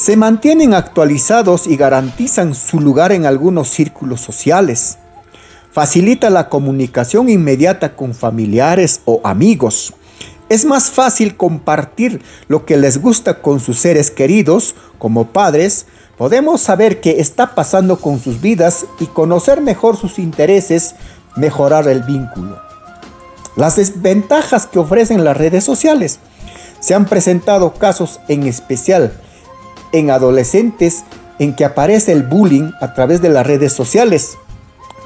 Se 0.00 0.16
mantienen 0.16 0.72
actualizados 0.72 1.66
y 1.66 1.76
garantizan 1.76 2.54
su 2.54 2.80
lugar 2.80 3.12
en 3.12 3.26
algunos 3.26 3.68
círculos 3.68 4.22
sociales. 4.22 4.96
Facilita 5.72 6.30
la 6.30 6.48
comunicación 6.48 7.28
inmediata 7.28 7.94
con 7.96 8.14
familiares 8.14 9.02
o 9.04 9.20
amigos. 9.24 9.92
Es 10.48 10.64
más 10.64 10.90
fácil 10.90 11.36
compartir 11.36 12.22
lo 12.48 12.64
que 12.64 12.78
les 12.78 13.02
gusta 13.02 13.42
con 13.42 13.60
sus 13.60 13.78
seres 13.78 14.10
queridos, 14.10 14.74
como 14.98 15.32
padres, 15.32 15.84
podemos 16.16 16.62
saber 16.62 17.02
qué 17.02 17.20
está 17.20 17.54
pasando 17.54 18.00
con 18.00 18.18
sus 18.20 18.40
vidas 18.40 18.86
y 19.00 19.04
conocer 19.04 19.60
mejor 19.60 19.98
sus 19.98 20.18
intereses, 20.18 20.94
mejorar 21.36 21.86
el 21.88 22.04
vínculo. 22.04 22.58
Las 23.54 23.76
desventajas 23.76 24.66
que 24.66 24.78
ofrecen 24.78 25.24
las 25.24 25.36
redes 25.36 25.62
sociales. 25.62 26.20
Se 26.80 26.94
han 26.94 27.04
presentado 27.04 27.74
casos 27.74 28.18
en 28.28 28.44
especial 28.44 29.12
en 29.92 30.10
adolescentes 30.10 31.04
en 31.38 31.54
que 31.54 31.64
aparece 31.64 32.12
el 32.12 32.22
bullying 32.22 32.72
a 32.80 32.94
través 32.94 33.22
de 33.22 33.28
las 33.28 33.46
redes 33.46 33.72
sociales. 33.72 34.36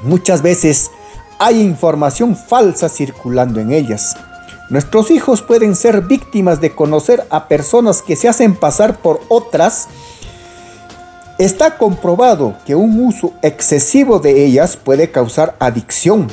Muchas 0.03 0.41
veces 0.41 0.91
hay 1.39 1.61
información 1.61 2.35
falsa 2.35 2.89
circulando 2.89 3.59
en 3.59 3.71
ellas. 3.71 4.15
Nuestros 4.69 5.11
hijos 5.11 5.41
pueden 5.41 5.75
ser 5.75 6.01
víctimas 6.01 6.59
de 6.59 6.71
conocer 6.71 7.25
a 7.29 7.47
personas 7.47 8.01
que 8.01 8.15
se 8.15 8.27
hacen 8.27 8.55
pasar 8.55 8.97
por 8.97 9.21
otras. 9.29 9.87
Está 11.37 11.77
comprobado 11.77 12.55
que 12.65 12.75
un 12.75 12.99
uso 13.05 13.33
excesivo 13.41 14.19
de 14.19 14.45
ellas 14.45 14.77
puede 14.77 15.11
causar 15.11 15.55
adicción 15.59 16.27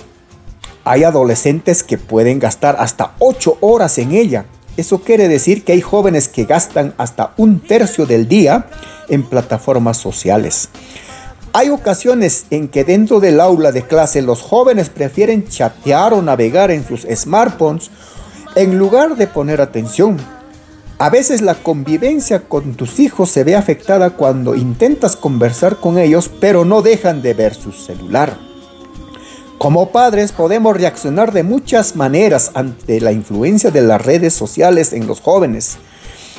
hay 0.85 1.05
adolescentes 1.05 1.83
que 1.83 1.99
pueden 1.99 2.39
gastar 2.39 2.77
hasta 2.79 3.13
8 3.19 3.59
horas 3.61 3.99
en 3.99 4.13
ella. 4.13 4.47
Eso 4.77 5.01
quiere 5.01 5.29
decir 5.29 5.65
que 5.65 5.73
hay 5.73 5.81
jóvenes 5.81 6.29
que 6.29 6.45
gastan 6.45 6.95
hasta 6.97 7.35
un 7.37 7.61
tercio 7.61 8.07
del 8.07 8.27
día 8.27 8.67
en 9.09 9.23
plataformas 9.23 9.99
sociales. 9.99 10.69
Hay 11.53 11.69
ocasiones 11.69 12.47
en 12.51 12.69
que 12.69 12.83
dentro 12.83 13.21
del 13.21 13.39
aula 13.39 13.73
de 13.73 13.83
clase 13.83 14.23
los 14.23 14.41
jóvenes 14.41 14.89
prefieren 14.89 15.47
chatear 15.47 16.15
o 16.15 16.23
navegar 16.23 16.71
en 16.71 16.87
sus 16.87 17.03
smartphones 17.03 17.91
en 18.55 18.79
lugar 18.79 19.17
de 19.17 19.27
poner 19.27 19.61
atención. 19.61 20.17
A 20.99 21.11
veces 21.11 21.43
la 21.43 21.55
convivencia 21.55 22.41
con 22.41 22.75
tus 22.75 23.01
hijos 23.01 23.31
se 23.31 23.45
ve 23.45 23.57
afectada 23.57 24.11
cuando 24.11 24.55
intentas 24.55 25.17
conversar 25.17 25.77
con 25.77 25.99
ellos 25.99 26.31
pero 26.41 26.65
no 26.65 26.81
dejan 26.81 27.21
de 27.21 27.35
ver 27.35 27.55
su 27.55 27.73
celular. 27.73 28.52
Como 29.63 29.91
padres 29.91 30.33
podemos 30.33 30.77
reaccionar 30.77 31.31
de 31.31 31.45
muchas 31.45 31.95
maneras 31.95 32.51
ante 32.55 33.01
la 33.01 33.13
influencia 33.13 33.71
de 33.71 33.81
las 33.81 34.05
redes 34.05 34.35
sociales 34.35 34.93
en 34.93 35.07
los 35.07 35.21
jóvenes. 35.21 35.79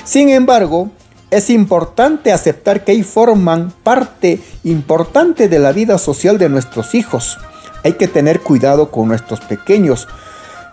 Sin 0.03 0.27
embargo, 0.27 0.89
es 1.31 1.49
importante 1.49 2.33
aceptar 2.33 2.83
que 2.83 2.91
ahí 2.91 3.01
forman 3.01 3.71
parte 3.81 4.41
importante 4.65 5.47
de 5.47 5.57
la 5.57 5.71
vida 5.71 5.97
social 5.99 6.37
de 6.37 6.49
nuestros 6.49 6.95
hijos. 6.95 7.37
Hay 7.85 7.93
que 7.93 8.09
tener 8.09 8.41
cuidado 8.41 8.91
con 8.91 9.07
nuestros 9.07 9.39
pequeños 9.39 10.09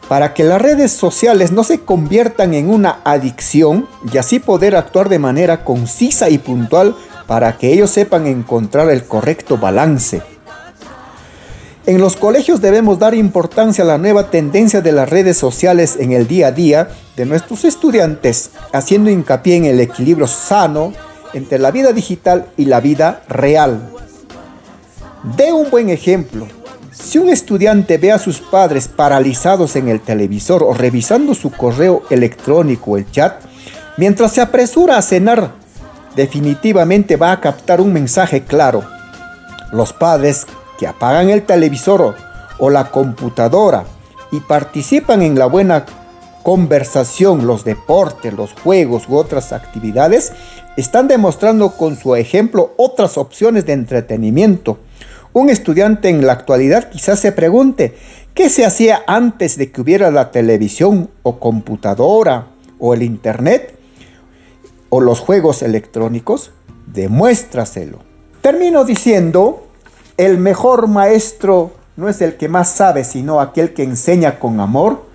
para 0.08 0.34
que 0.34 0.42
las 0.42 0.60
redes 0.60 0.90
sociales 0.90 1.52
no 1.52 1.62
se 1.62 1.82
conviertan 1.82 2.52
en 2.54 2.68
una 2.68 2.98
adicción 3.04 3.86
y 4.12 4.18
así 4.18 4.40
poder 4.40 4.74
actuar 4.74 5.08
de 5.08 5.20
manera 5.20 5.62
concisa 5.64 6.28
y 6.30 6.38
puntual 6.38 6.96
para 7.28 7.58
que 7.58 7.72
ellos 7.72 7.90
sepan 7.90 8.26
encontrar 8.26 8.90
el 8.90 9.04
correcto 9.04 9.56
balance. 9.56 10.20
En 11.86 11.98
los 11.98 12.16
colegios 12.16 12.60
debemos 12.60 12.98
dar 12.98 13.14
importancia 13.14 13.84
a 13.84 13.86
la 13.86 13.96
nueva 13.96 14.30
tendencia 14.30 14.82
de 14.82 14.92
las 14.92 15.08
redes 15.08 15.38
sociales 15.38 15.96
en 15.98 16.12
el 16.12 16.28
día 16.28 16.48
a 16.48 16.52
día 16.52 16.88
de 17.16 17.24
nuestros 17.24 17.64
estudiantes, 17.64 18.50
haciendo 18.72 19.10
hincapié 19.10 19.56
en 19.56 19.64
el 19.64 19.80
equilibrio 19.80 20.26
sano 20.26 20.92
entre 21.32 21.58
la 21.58 21.70
vida 21.70 21.92
digital 21.92 22.46
y 22.58 22.66
la 22.66 22.80
vida 22.80 23.22
real. 23.28 23.80
De 25.36 25.52
un 25.52 25.70
buen 25.70 25.88
ejemplo. 25.88 26.46
Si 26.92 27.18
un 27.18 27.30
estudiante 27.30 27.96
ve 27.96 28.12
a 28.12 28.18
sus 28.18 28.40
padres 28.40 28.86
paralizados 28.86 29.74
en 29.74 29.88
el 29.88 30.00
televisor 30.00 30.62
o 30.62 30.74
revisando 30.74 31.34
su 31.34 31.50
correo 31.50 32.02
electrónico 32.10 32.92
o 32.92 32.96
el 32.98 33.10
chat, 33.10 33.40
mientras 33.96 34.32
se 34.32 34.42
apresura 34.42 34.98
a 34.98 35.02
cenar, 35.02 35.52
definitivamente 36.14 37.16
va 37.16 37.32
a 37.32 37.40
captar 37.40 37.80
un 37.80 37.92
mensaje 37.92 38.42
claro. 38.42 38.84
Los 39.72 39.92
padres 39.92 40.46
que 40.80 40.86
apagan 40.86 41.28
el 41.28 41.42
televisor 41.42 42.16
o 42.58 42.70
la 42.70 42.90
computadora 42.90 43.84
y 44.32 44.40
participan 44.40 45.20
en 45.20 45.38
la 45.38 45.44
buena 45.44 45.84
conversación, 46.42 47.46
los 47.46 47.64
deportes, 47.64 48.32
los 48.32 48.54
juegos 48.54 49.06
u 49.06 49.16
otras 49.16 49.52
actividades, 49.52 50.32
están 50.78 51.06
demostrando 51.06 51.72
con 51.72 51.98
su 51.98 52.16
ejemplo 52.16 52.72
otras 52.78 53.18
opciones 53.18 53.66
de 53.66 53.74
entretenimiento. 53.74 54.78
Un 55.34 55.50
estudiante 55.50 56.08
en 56.08 56.26
la 56.26 56.32
actualidad 56.32 56.88
quizás 56.88 57.20
se 57.20 57.32
pregunte, 57.32 57.94
¿qué 58.32 58.48
se 58.48 58.64
hacía 58.64 59.02
antes 59.06 59.58
de 59.58 59.70
que 59.70 59.82
hubiera 59.82 60.10
la 60.10 60.30
televisión 60.30 61.10
o 61.22 61.38
computadora 61.38 62.46
o 62.78 62.94
el 62.94 63.02
internet 63.02 63.74
o 64.88 65.02
los 65.02 65.20
juegos 65.20 65.60
electrónicos? 65.60 66.52
Demuéstraselo. 66.86 67.98
Termino 68.40 68.86
diciendo 68.86 69.66
el 70.20 70.36
mejor 70.36 70.86
maestro 70.86 71.72
no 71.96 72.10
es 72.10 72.20
el 72.20 72.36
que 72.36 72.46
más 72.46 72.68
sabe, 72.68 73.04
sino 73.04 73.40
aquel 73.40 73.72
que 73.72 73.84
enseña 73.84 74.38
con 74.38 74.60
amor 74.60 75.06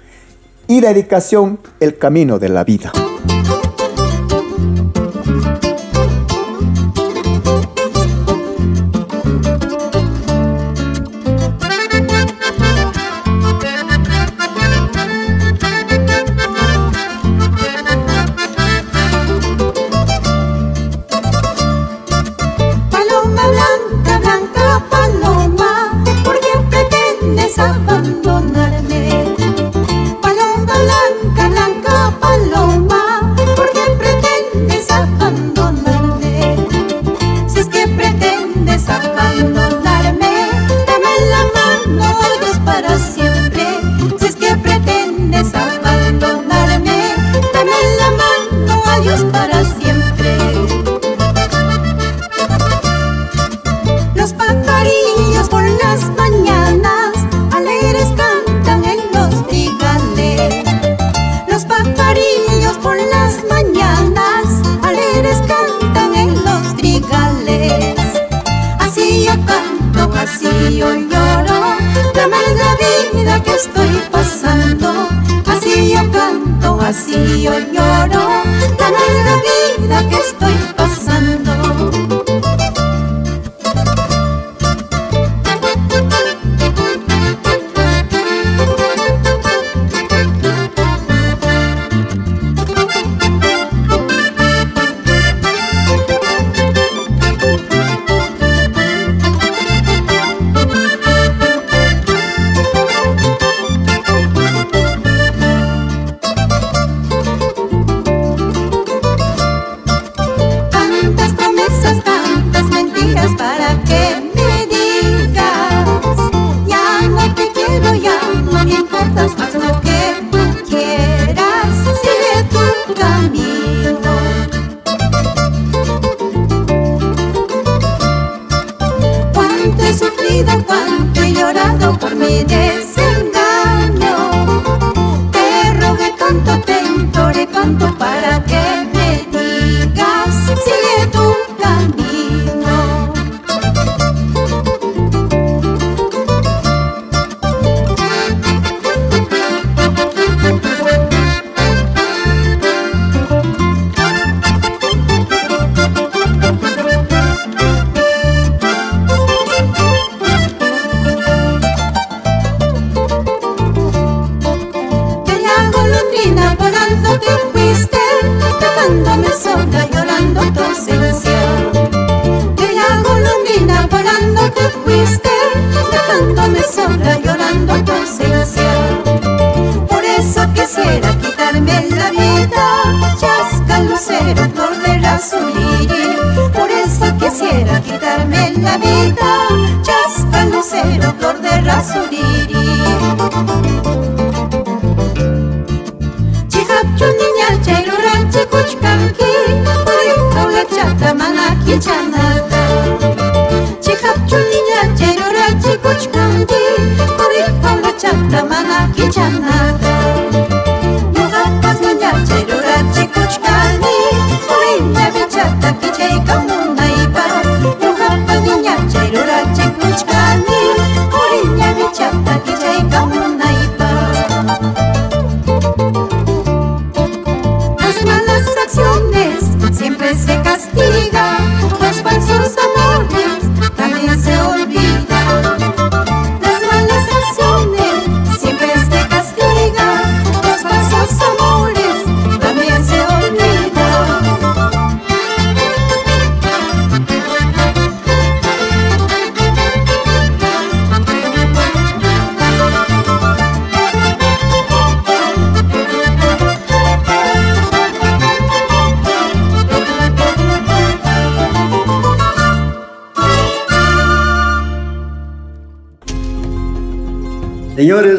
y 0.68 0.82
dedicación 0.82 1.60
el 1.80 2.00
camino 2.00 2.40
de 2.40 2.50
la 2.50 2.64
vida. 2.64 2.92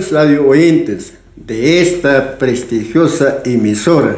Señores 0.06 0.12
radio 0.12 0.46
oyentes 0.46 1.14
de 1.34 1.80
esta 1.80 2.38
prestigiosa 2.38 3.38
emisora, 3.44 4.16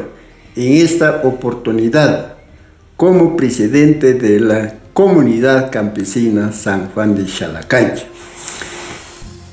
en 0.55 0.85
esta 0.85 1.23
oportunidad, 1.25 2.35
como 2.97 3.37
presidente 3.37 4.15
de 4.15 4.41
la 4.41 4.75
comunidad 4.93 5.71
campesina 5.71 6.53
San 6.53 6.91
Juan 6.91 7.15
de 7.15 7.25
Chalacancha 7.25 8.05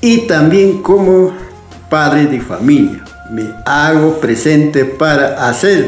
y 0.02 0.26
también 0.26 0.82
como 0.82 1.32
padre 1.88 2.26
de 2.26 2.40
familia, 2.40 3.02
me 3.30 3.44
hago 3.64 4.20
presente 4.20 4.84
para 4.84 5.48
hacer 5.48 5.86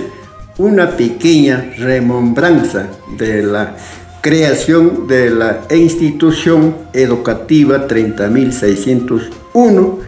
una 0.56 0.96
pequeña 0.96 1.74
remembranza 1.76 2.86
de 3.18 3.42
la 3.42 3.76
creación 4.22 5.06
de 5.06 5.28
la 5.30 5.60
institución 5.70 6.74
educativa 6.94 7.86
30.601 7.86 10.07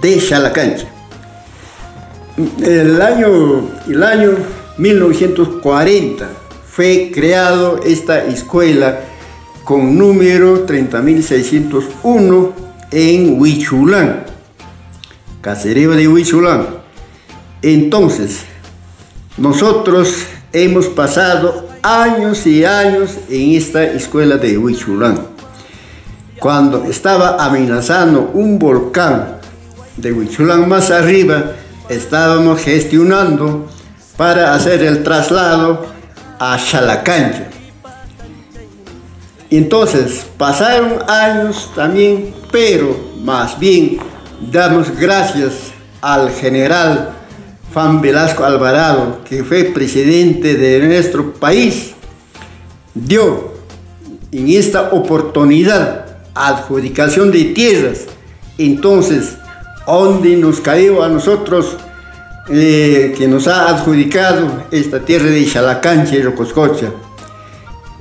de 0.00 0.18
Chalacancha. 0.18 0.86
El 2.62 3.02
año, 3.02 3.68
el 3.88 4.02
año 4.02 4.30
1940 4.76 6.28
fue 6.66 7.10
creado 7.12 7.80
esta 7.84 8.24
escuela 8.24 9.00
con 9.64 9.98
número 9.98 10.66
30.601 10.66 12.52
en 12.92 13.40
Huichulán, 13.40 14.24
caserío 15.40 15.90
de 15.90 16.06
Huichulán. 16.06 16.66
Entonces, 17.62 18.44
nosotros 19.36 20.24
hemos 20.52 20.86
pasado 20.86 21.68
años 21.82 22.46
y 22.46 22.64
años 22.64 23.16
en 23.28 23.56
esta 23.56 23.82
escuela 23.82 24.36
de 24.36 24.56
Huichulán. 24.56 25.18
Cuando 26.38 26.84
estaba 26.84 27.44
amenazando 27.44 28.30
un 28.32 28.60
volcán 28.60 29.37
de 29.98 30.12
Huichulán 30.12 30.68
más 30.68 30.90
arriba, 30.90 31.52
estábamos 31.88 32.62
gestionando 32.62 33.68
para 34.16 34.54
hacer 34.54 34.82
el 34.82 35.02
traslado 35.02 35.86
a 36.38 36.56
Chalacancha. 36.58 37.48
Entonces, 39.50 40.26
pasaron 40.36 40.98
años 41.08 41.70
también, 41.74 42.34
pero 42.52 42.96
más 43.22 43.58
bien 43.58 43.98
damos 44.52 44.90
gracias 44.98 45.72
al 46.00 46.30
general 46.30 47.14
Juan 47.72 48.00
Velasco 48.00 48.44
Alvarado, 48.44 49.20
que 49.28 49.42
fue 49.42 49.64
presidente 49.64 50.54
de 50.54 50.86
nuestro 50.86 51.32
país, 51.32 51.92
dio 52.94 53.54
en 54.30 54.48
esta 54.48 54.90
oportunidad 54.90 56.06
adjudicación 56.34 57.30
de 57.32 57.44
tierras. 57.46 58.04
Entonces, 58.58 59.37
donde 59.96 60.36
nos 60.36 60.60
cayó 60.60 61.02
a 61.02 61.08
nosotros, 61.08 61.76
eh, 62.50 63.14
que 63.16 63.26
nos 63.26 63.48
ha 63.48 63.68
adjudicado 63.68 64.64
esta 64.70 65.00
tierra 65.00 65.26
de 65.26 65.46
Chalacancha 65.46 66.14
y 66.14 66.22
Rocoscocha. 66.22 66.90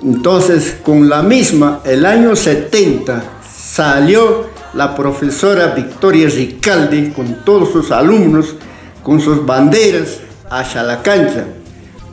Entonces, 0.03 0.77
con 0.83 1.09
la 1.09 1.21
misma, 1.21 1.81
el 1.83 2.05
año 2.05 2.35
70, 2.35 3.23
salió 3.49 4.47
la 4.73 4.95
profesora 4.95 5.67
Victoria 5.67 6.29
Ricalde 6.29 7.11
con 7.13 7.43
todos 7.43 7.71
sus 7.71 7.91
alumnos, 7.91 8.55
con 9.03 9.19
sus 9.19 9.45
banderas, 9.45 10.19
hacia 10.49 10.83
la 10.83 11.01
cancha 11.01 11.45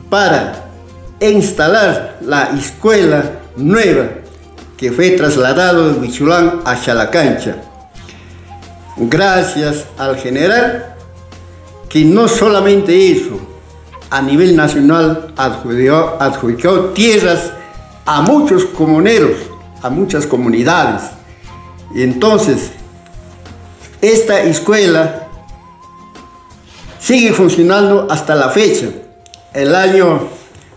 para 0.09 0.65
instalar 1.19 2.17
la 2.21 2.49
escuela 2.57 3.39
nueva 3.55 4.09
que 4.77 4.91
fue 4.91 5.11
trasladado 5.11 5.93
de 5.93 5.99
Huichulán 5.99 6.61
hacia 6.65 6.93
la 6.93 7.09
cancha. 7.09 7.55
Gracias 8.97 9.85
al 9.97 10.17
general 10.17 10.95
que 11.89 12.05
no 12.05 12.27
solamente 12.27 13.11
eso, 13.11 13.39
a 14.09 14.21
nivel 14.21 14.55
nacional 14.55 15.33
adjudicó, 15.35 16.17
adjudicó 16.19 16.71
tierras 16.93 17.51
a 18.05 18.21
muchos 18.21 18.65
comuneros, 18.65 19.37
a 19.81 19.89
muchas 19.89 20.25
comunidades. 20.25 21.03
Y 21.93 22.03
entonces, 22.03 22.71
esta 24.01 24.41
escuela 24.41 25.27
sigue 26.99 27.33
funcionando 27.33 28.07
hasta 28.09 28.35
la 28.35 28.49
fecha. 28.49 28.87
El 29.53 29.75
año 29.75 30.27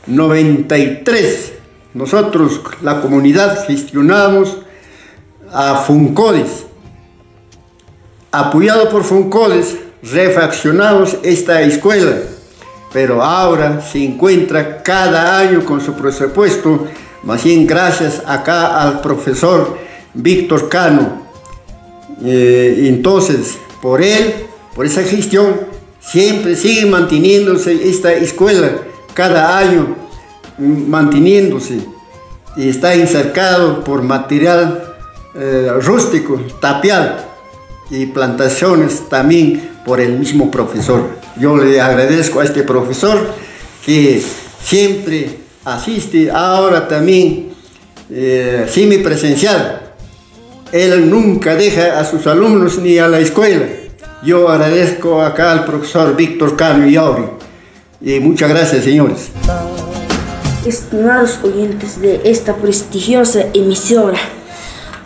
93, 0.06 1.52
nosotros, 1.94 2.60
la 2.82 3.00
comunidad, 3.00 3.66
gestionamos 3.66 4.58
a 5.52 5.76
Funcodes. 5.76 6.67
Apoyado 8.38 8.88
por 8.88 9.02
Funcodes, 9.02 9.76
refaccionamos 10.00 11.16
esta 11.24 11.60
escuela, 11.62 12.18
pero 12.92 13.20
ahora 13.20 13.80
se 13.80 14.04
encuentra 14.04 14.80
cada 14.84 15.40
año 15.40 15.64
con 15.64 15.80
su 15.80 15.92
presupuesto, 15.94 16.86
más 17.24 17.42
bien 17.42 17.66
gracias 17.66 18.22
acá 18.24 18.80
al 18.80 19.00
profesor 19.00 19.76
Víctor 20.14 20.68
Cano. 20.68 21.20
Eh, 22.24 22.84
entonces, 22.86 23.58
por 23.82 24.00
él, 24.00 24.34
por 24.72 24.86
esa 24.86 25.02
gestión, 25.02 25.56
siempre 25.98 26.54
sigue 26.54 26.86
manteniéndose 26.86 27.88
esta 27.90 28.12
escuela, 28.12 28.70
cada 29.14 29.58
año 29.58 29.96
mm, 30.58 30.88
manteniéndose, 30.88 31.80
y 32.56 32.68
está 32.68 32.94
encercado 32.94 33.82
por 33.82 34.04
material 34.04 34.94
eh, 35.34 35.72
rústico, 35.80 36.40
tapial, 36.60 37.27
y 37.90 38.06
plantaciones 38.06 39.08
también 39.08 39.70
por 39.84 40.00
el 40.00 40.18
mismo 40.18 40.50
profesor. 40.50 41.08
Yo 41.38 41.56
le 41.56 41.80
agradezco 41.80 42.40
a 42.40 42.44
este 42.44 42.62
profesor 42.62 43.18
que 43.84 44.22
siempre 44.62 45.38
asiste, 45.64 46.30
ahora 46.30 46.88
también 46.88 47.50
eh, 48.10 49.00
presencial. 49.02 49.82
Él 50.72 51.08
nunca 51.08 51.54
deja 51.54 51.98
a 51.98 52.04
sus 52.04 52.26
alumnos 52.26 52.78
ni 52.78 52.98
a 52.98 53.08
la 53.08 53.20
escuela. 53.20 53.66
Yo 54.22 54.48
agradezco 54.48 55.22
acá 55.22 55.52
al 55.52 55.64
profesor 55.64 56.14
Víctor 56.16 56.56
Cano 56.56 56.86
y 56.88 56.96
Auri. 56.96 57.24
Y 58.00 58.20
muchas 58.20 58.50
gracias, 58.50 58.84
señores. 58.84 59.28
Estimados 60.66 61.38
oyentes 61.42 62.00
de 62.00 62.20
esta 62.24 62.54
prestigiosa 62.56 63.46
emisora, 63.54 64.18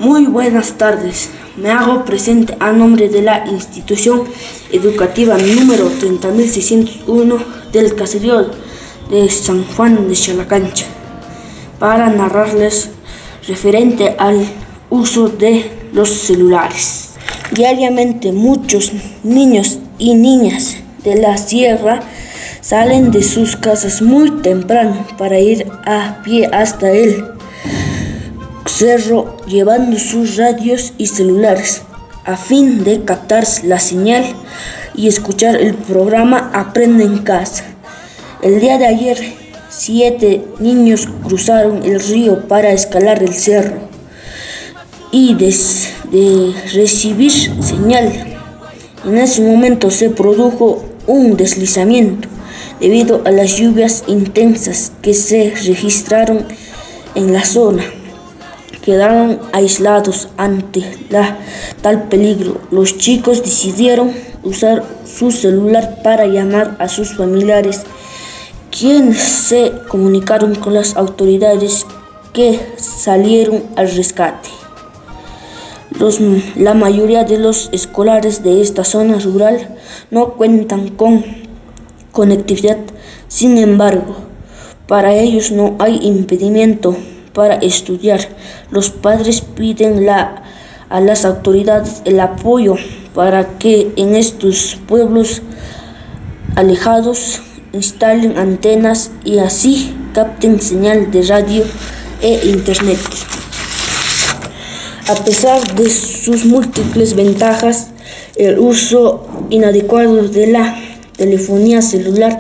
muy 0.03 0.27
buenas 0.27 0.73
tardes. 0.79 1.31
Me 1.57 1.71
hago 1.71 2.05
presente 2.05 2.57
a 2.59 2.73
nombre 2.73 3.09
de 3.09 3.23
la 3.23 3.47
institución 3.47 4.25
educativa 4.73 5.39
número 5.39 5.89
30601 6.01 7.37
del 7.71 7.95
caserío 7.95 8.51
de 9.11 9.31
San 9.31 9.65
Juan 9.65 10.09
de 10.09 10.15
Chalacancha 10.15 10.87
para 11.79 12.11
narrarles 12.11 12.91
referente 13.47 14.17
al 14.19 14.45
uso 14.91 15.29
de 15.29 15.71
los 15.93 16.09
celulares. 16.09 17.11
Diariamente 17.53 18.33
muchos 18.33 18.91
niños 19.23 19.79
y 19.99 20.15
niñas 20.15 20.79
de 21.05 21.15
la 21.15 21.37
sierra 21.37 22.01
salen 22.61 23.13
de 23.13 23.23
sus 23.23 23.55
casas 23.55 24.03
muy 24.03 24.33
temprano 24.43 25.07
para 25.17 25.39
ir 25.39 25.65
a 25.85 26.21
pie 26.25 26.49
hasta 26.53 26.91
él 26.91 27.25
cerro 28.67 29.37
llevando 29.47 29.99
sus 29.99 30.37
radios 30.37 30.93
y 30.99 31.07
celulares 31.07 31.83
a 32.25 32.37
fin 32.37 32.85
de 32.85 33.05
captar 33.05 33.45
la 33.65 33.81
señal 33.81 34.25
y 34.95 35.09
escuchar 35.09 35.57
el 35.57 35.75
programa 35.75 36.51
Aprende 36.55 37.05
en 37.05 37.19
casa. 37.19 37.65
El 38.43 38.61
día 38.61 38.79
de 38.79 38.87
ayer, 38.87 39.19
siete 39.69 40.45
niños 40.61 41.09
cruzaron 41.25 41.83
el 41.83 42.01
río 42.01 42.47
para 42.47 42.73
escalar 42.73 43.23
el 43.23 43.35
cerro 43.35 43.77
y 45.11 45.35
de 45.35 46.55
recibir 46.73 47.33
señal. 47.33 48.13
En 49.05 49.19
ese 49.19 49.43
momento 49.43 49.91
se 49.91 50.11
produjo 50.11 50.85
un 51.07 51.37
deslizamiento 51.37 52.29
debido 52.81 53.23
a 53.25 53.33
las 53.33 53.57
lluvias 53.57 54.05
intensas 54.07 54.93
que 55.03 55.15
se 55.15 55.53
registraron 55.65 56.47
en 57.15 57.33
la 57.33 57.45
zona 57.45 57.83
quedaron 58.83 59.39
aislados 59.53 60.28
ante 60.37 60.83
tal 61.80 62.09
peligro. 62.09 62.61
Los 62.70 62.99
chicos 62.99 63.43
decidieron 63.43 64.12
usar 64.43 64.85
su 65.07 65.30
celular 65.30 66.03
para 66.03 66.26
llamar 66.26 66.76
a 66.78 66.89
sus 66.89 67.16
familiares, 67.16 67.83
quienes 68.76 69.18
se 69.18 69.72
comunicaron 69.89 70.55
con 70.57 70.74
las 70.74 70.97
autoridades 70.97 71.87
que 72.33 72.59
salieron 72.76 73.62
al 73.76 73.91
rescate. 73.91 74.51
la 76.57 76.74
mayoría 76.74 77.22
de 77.22 77.39
los 77.39 77.68
escolares 77.72 78.43
de 78.43 78.61
esta 78.61 78.83
zona 78.83 79.18
rural 79.20 79.76
no 80.11 80.33
cuentan 80.35 80.89
con 80.89 81.24
conectividad, 82.11 82.78
sin 83.28 83.59
embargo, 83.59 84.16
para 84.89 85.14
ellos 85.14 85.53
no 85.53 85.76
hay 85.78 86.01
impedimento 86.03 86.97
para 87.33 87.57
estudiar. 87.57 88.20
Los 88.70 88.91
padres 88.91 89.41
piden 89.41 90.07
la, 90.07 90.43
a 90.89 91.01
las 91.01 91.24
autoridades 91.24 92.03
el 92.05 92.20
apoyo 92.20 92.76
para 93.14 93.59
que 93.59 93.93
en 93.97 94.14
estos 94.14 94.78
pueblos 94.87 95.43
alejados 96.57 97.41
instalen 97.72 98.37
antenas 98.39 99.11
y 99.24 99.39
así 99.39 99.95
capten 100.14 100.61
señal 100.61 101.11
de 101.11 101.22
radio 101.22 101.64
e 102.20 102.41
internet. 102.47 103.01
A 105.09 105.14
pesar 105.24 105.61
de 105.74 105.91
sus 105.91 106.45
múltiples 106.45 107.14
ventajas, 107.14 107.89
el 108.37 108.59
uso 108.59 109.26
inadecuado 109.51 110.28
de 110.28 110.47
la 110.47 110.76
telefonía 111.16 111.83
celular 111.83 112.39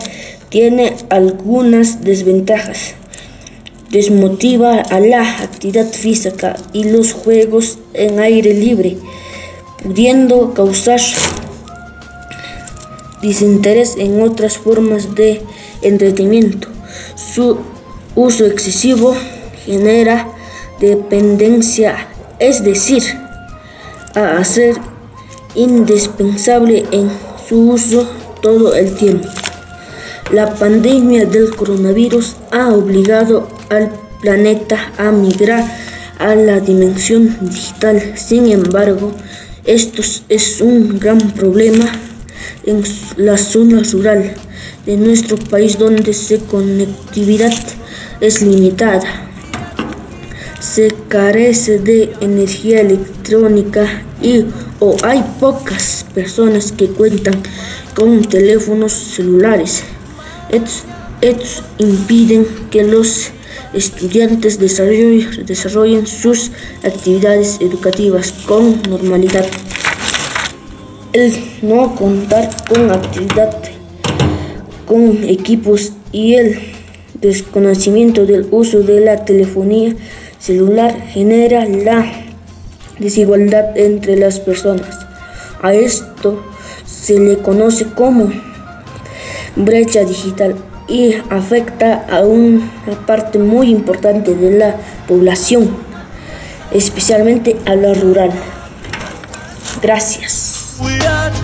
tiene 0.48 0.96
algunas 1.10 2.02
desventajas 2.02 2.94
desmotiva 3.92 4.80
a 4.80 5.00
la 5.00 5.42
actividad 5.42 5.86
física 5.86 6.56
y 6.72 6.84
los 6.84 7.12
juegos 7.12 7.78
en 7.92 8.18
aire 8.20 8.54
libre, 8.54 8.96
pudiendo 9.82 10.54
causar 10.54 10.98
desinterés 13.20 13.96
en 13.98 14.22
otras 14.22 14.56
formas 14.56 15.14
de 15.14 15.42
entretenimiento. 15.82 16.68
Su 17.14 17.58
uso 18.16 18.46
excesivo 18.46 19.14
genera 19.66 20.26
dependencia, 20.80 22.08
es 22.38 22.64
decir, 22.64 23.02
a 24.14 24.38
hacer 24.38 24.74
indispensable 25.54 26.86
en 26.92 27.10
su 27.46 27.72
uso 27.72 28.08
todo 28.40 28.74
el 28.74 28.94
tiempo. 28.94 29.28
La 30.30 30.54
pandemia 30.54 31.26
del 31.26 31.54
coronavirus 31.54 32.36
ha 32.52 32.72
obligado 32.72 33.48
al 33.72 33.90
planeta 34.20 34.92
a 34.98 35.10
migrar 35.10 35.64
a 36.18 36.34
la 36.34 36.60
dimensión 36.60 37.36
digital. 37.40 38.12
Sin 38.16 38.52
embargo, 38.52 39.12
esto 39.64 40.02
es 40.28 40.60
un 40.60 40.98
gran 40.98 41.18
problema 41.32 41.86
en 42.64 42.82
la 43.16 43.38
zona 43.38 43.82
rural 43.92 44.34
de 44.86 44.96
nuestro 44.96 45.36
país 45.36 45.78
donde 45.78 46.12
su 46.12 46.38
conectividad 46.46 47.54
es 48.20 48.42
limitada. 48.42 49.28
Se 50.60 50.92
carece 51.08 51.78
de 51.78 52.12
energía 52.20 52.80
electrónica 52.80 54.02
y 54.20 54.44
o 54.80 54.96
hay 55.02 55.24
pocas 55.40 56.04
personas 56.14 56.72
que 56.72 56.88
cuentan 56.88 57.34
con 57.94 58.22
teléfonos 58.22 58.92
celulares. 58.92 59.82
estos 61.20 61.62
impiden 61.78 62.46
que 62.70 62.82
los 62.82 63.30
estudiantes 63.74 64.58
desarrollen 64.58 66.06
sus 66.06 66.50
actividades 66.84 67.58
educativas 67.60 68.32
con 68.46 68.82
normalidad. 68.82 69.46
El 71.12 71.32
no 71.62 71.94
contar 71.94 72.50
con 72.68 72.90
actividad 72.90 73.56
con 74.86 75.24
equipos 75.24 75.92
y 76.10 76.34
el 76.34 76.58
desconocimiento 77.20 78.26
del 78.26 78.46
uso 78.50 78.80
de 78.80 79.00
la 79.00 79.24
telefonía 79.24 79.94
celular 80.38 81.00
genera 81.08 81.66
la 81.66 82.12
desigualdad 82.98 83.76
entre 83.76 84.16
las 84.16 84.40
personas. 84.40 84.98
A 85.62 85.72
esto 85.72 86.42
se 86.84 87.18
le 87.18 87.38
conoce 87.38 87.86
como 87.86 88.30
brecha 89.56 90.04
digital 90.04 90.56
y 90.92 91.14
afecta 91.30 92.04
a 92.10 92.20
una 92.20 92.70
parte 93.06 93.38
muy 93.38 93.70
importante 93.70 94.34
de 94.34 94.58
la 94.58 94.76
población, 95.08 95.74
especialmente 96.70 97.56
a 97.64 97.74
la 97.74 97.94
rural. 97.94 98.30
Gracias. 99.80 100.76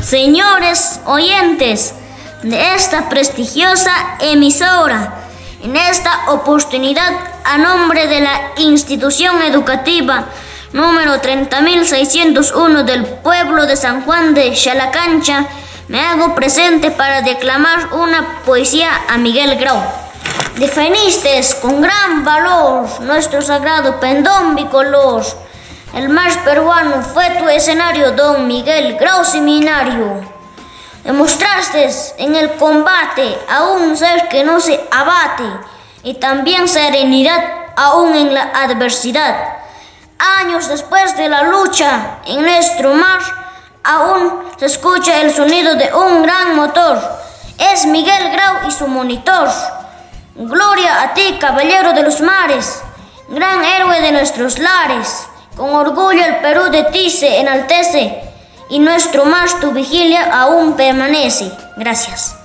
Señores 0.02 1.00
oyentes 1.06 1.94
de 2.42 2.74
esta 2.74 3.08
prestigiosa 3.08 3.92
emisora, 4.20 5.14
en 5.62 5.76
esta 5.76 6.30
oportunidad 6.30 7.12
a 7.44 7.56
nombre 7.56 8.06
de 8.06 8.20
la 8.20 8.52
institución 8.58 9.40
educativa 9.42 10.26
número 10.74 11.20
30601 11.20 12.84
del 12.84 13.06
pueblo 13.06 13.64
de 13.64 13.76
San 13.76 14.02
Juan 14.02 14.34
de 14.34 14.52
Chalacancha, 14.52 15.46
me 15.88 16.00
hago 16.00 16.34
presente 16.34 16.90
para 16.90 17.22
declamar 17.22 17.94
una 17.94 18.42
poesía 18.44 18.90
a 19.08 19.16
Miguel 19.16 19.56
Grau. 19.56 19.82
Definiste 20.56 21.40
con 21.62 21.80
gran 21.80 22.24
valor 22.24 22.86
nuestro 23.00 23.40
sagrado 23.40 23.98
pendón 23.98 24.54
bicolor. 24.54 25.24
El 25.94 26.10
más 26.10 26.36
peruano 26.38 27.00
fue 27.00 27.30
tu 27.38 27.48
escenario, 27.48 28.12
don 28.12 28.46
Miguel 28.46 28.98
Grau 28.98 29.24
Seminario. 29.24 30.20
Demostraste 31.04 31.88
en 32.18 32.36
el 32.36 32.52
combate 32.56 33.38
a 33.48 33.64
un 33.68 33.96
ser 33.96 34.28
que 34.28 34.44
no 34.44 34.60
se 34.60 34.78
abate 34.90 35.44
y 36.02 36.14
también 36.14 36.68
serenidad 36.68 37.42
aún 37.76 38.14
en 38.14 38.34
la 38.34 38.50
adversidad. 38.54 39.56
Años 40.18 40.68
después 40.68 41.16
de 41.16 41.30
la 41.30 41.44
lucha 41.44 42.18
en 42.26 42.42
nuestro 42.42 42.92
mar, 42.92 43.20
aún 43.84 44.42
se 44.58 44.66
escucha 44.66 45.20
el 45.20 45.32
sonido 45.32 45.74
de 45.74 45.92
un 45.94 46.22
gran 46.22 46.56
motor. 46.56 46.98
Es 47.72 47.86
Miguel 47.86 48.30
Grau 48.32 48.68
y 48.68 48.70
su 48.70 48.86
monitor. 48.86 49.48
Gloria 50.36 51.02
a 51.02 51.14
ti, 51.14 51.36
caballero 51.40 51.92
de 51.92 52.02
los 52.02 52.20
mares, 52.20 52.80
gran 53.28 53.64
héroe 53.64 54.00
de 54.00 54.12
nuestros 54.12 54.58
lares. 54.58 55.26
Con 55.56 55.70
orgullo 55.70 56.24
el 56.24 56.36
Perú 56.36 56.70
de 56.70 56.84
ti 56.84 57.10
se 57.10 57.40
enaltece 57.40 58.22
y 58.70 58.78
nuestro 58.78 59.24
mar 59.24 59.48
tu 59.60 59.72
vigilia 59.72 60.30
aún 60.32 60.74
permanece. 60.74 61.50
Gracias. 61.76 62.36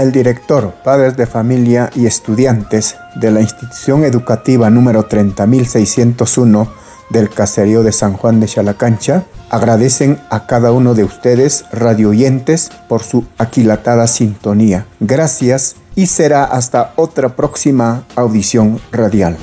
El 0.00 0.10
director, 0.10 0.72
padres 0.82 1.16
de 1.16 1.26
familia 1.26 1.90
y 1.94 2.06
estudiantes 2.06 2.96
de 3.14 3.30
la 3.30 3.40
institución 3.40 4.04
educativa 4.04 4.68
número 4.68 5.04
30601 5.04 6.81
del 7.12 7.28
caserío 7.28 7.82
de 7.82 7.92
San 7.92 8.14
Juan 8.14 8.40
de 8.40 8.46
Chalacancha 8.46 9.24
agradecen 9.50 10.18
a 10.30 10.46
cada 10.46 10.72
uno 10.72 10.94
de 10.94 11.04
ustedes, 11.04 11.66
radioyentes, 11.70 12.70
por 12.88 13.02
su 13.02 13.26
aquilatada 13.36 14.06
sintonía. 14.06 14.86
Gracias 14.98 15.76
y 15.94 16.06
será 16.06 16.44
hasta 16.44 16.94
otra 16.96 17.36
próxima 17.36 18.04
audición 18.16 18.80
radial. 18.90 19.36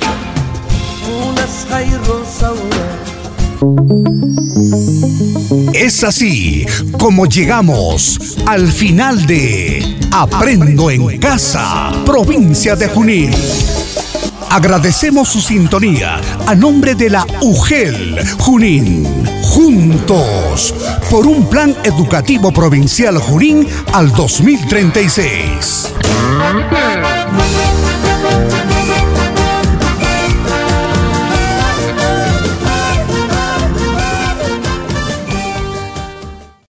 Es 5.73 6.03
así 6.03 6.65
como 6.97 7.25
llegamos 7.25 8.37
al 8.47 8.67
final 8.67 9.25
de 9.25 9.97
Aprendo 10.11 10.89
en 10.89 11.19
Casa, 11.19 11.91
provincia 12.05 12.75
de 12.75 12.87
Junín. 12.87 13.31
Agradecemos 14.49 15.29
su 15.29 15.41
sintonía 15.41 16.19
a 16.47 16.55
nombre 16.55 16.95
de 16.95 17.11
la 17.11 17.25
UGEL 17.41 18.19
Junín. 18.39 19.07
Juntos 19.43 20.73
por 21.09 21.27
un 21.27 21.47
plan 21.47 21.75
educativo 21.83 22.51
provincial 22.51 23.17
Junín 23.19 23.67
al 23.93 24.11
2036. 24.11 25.93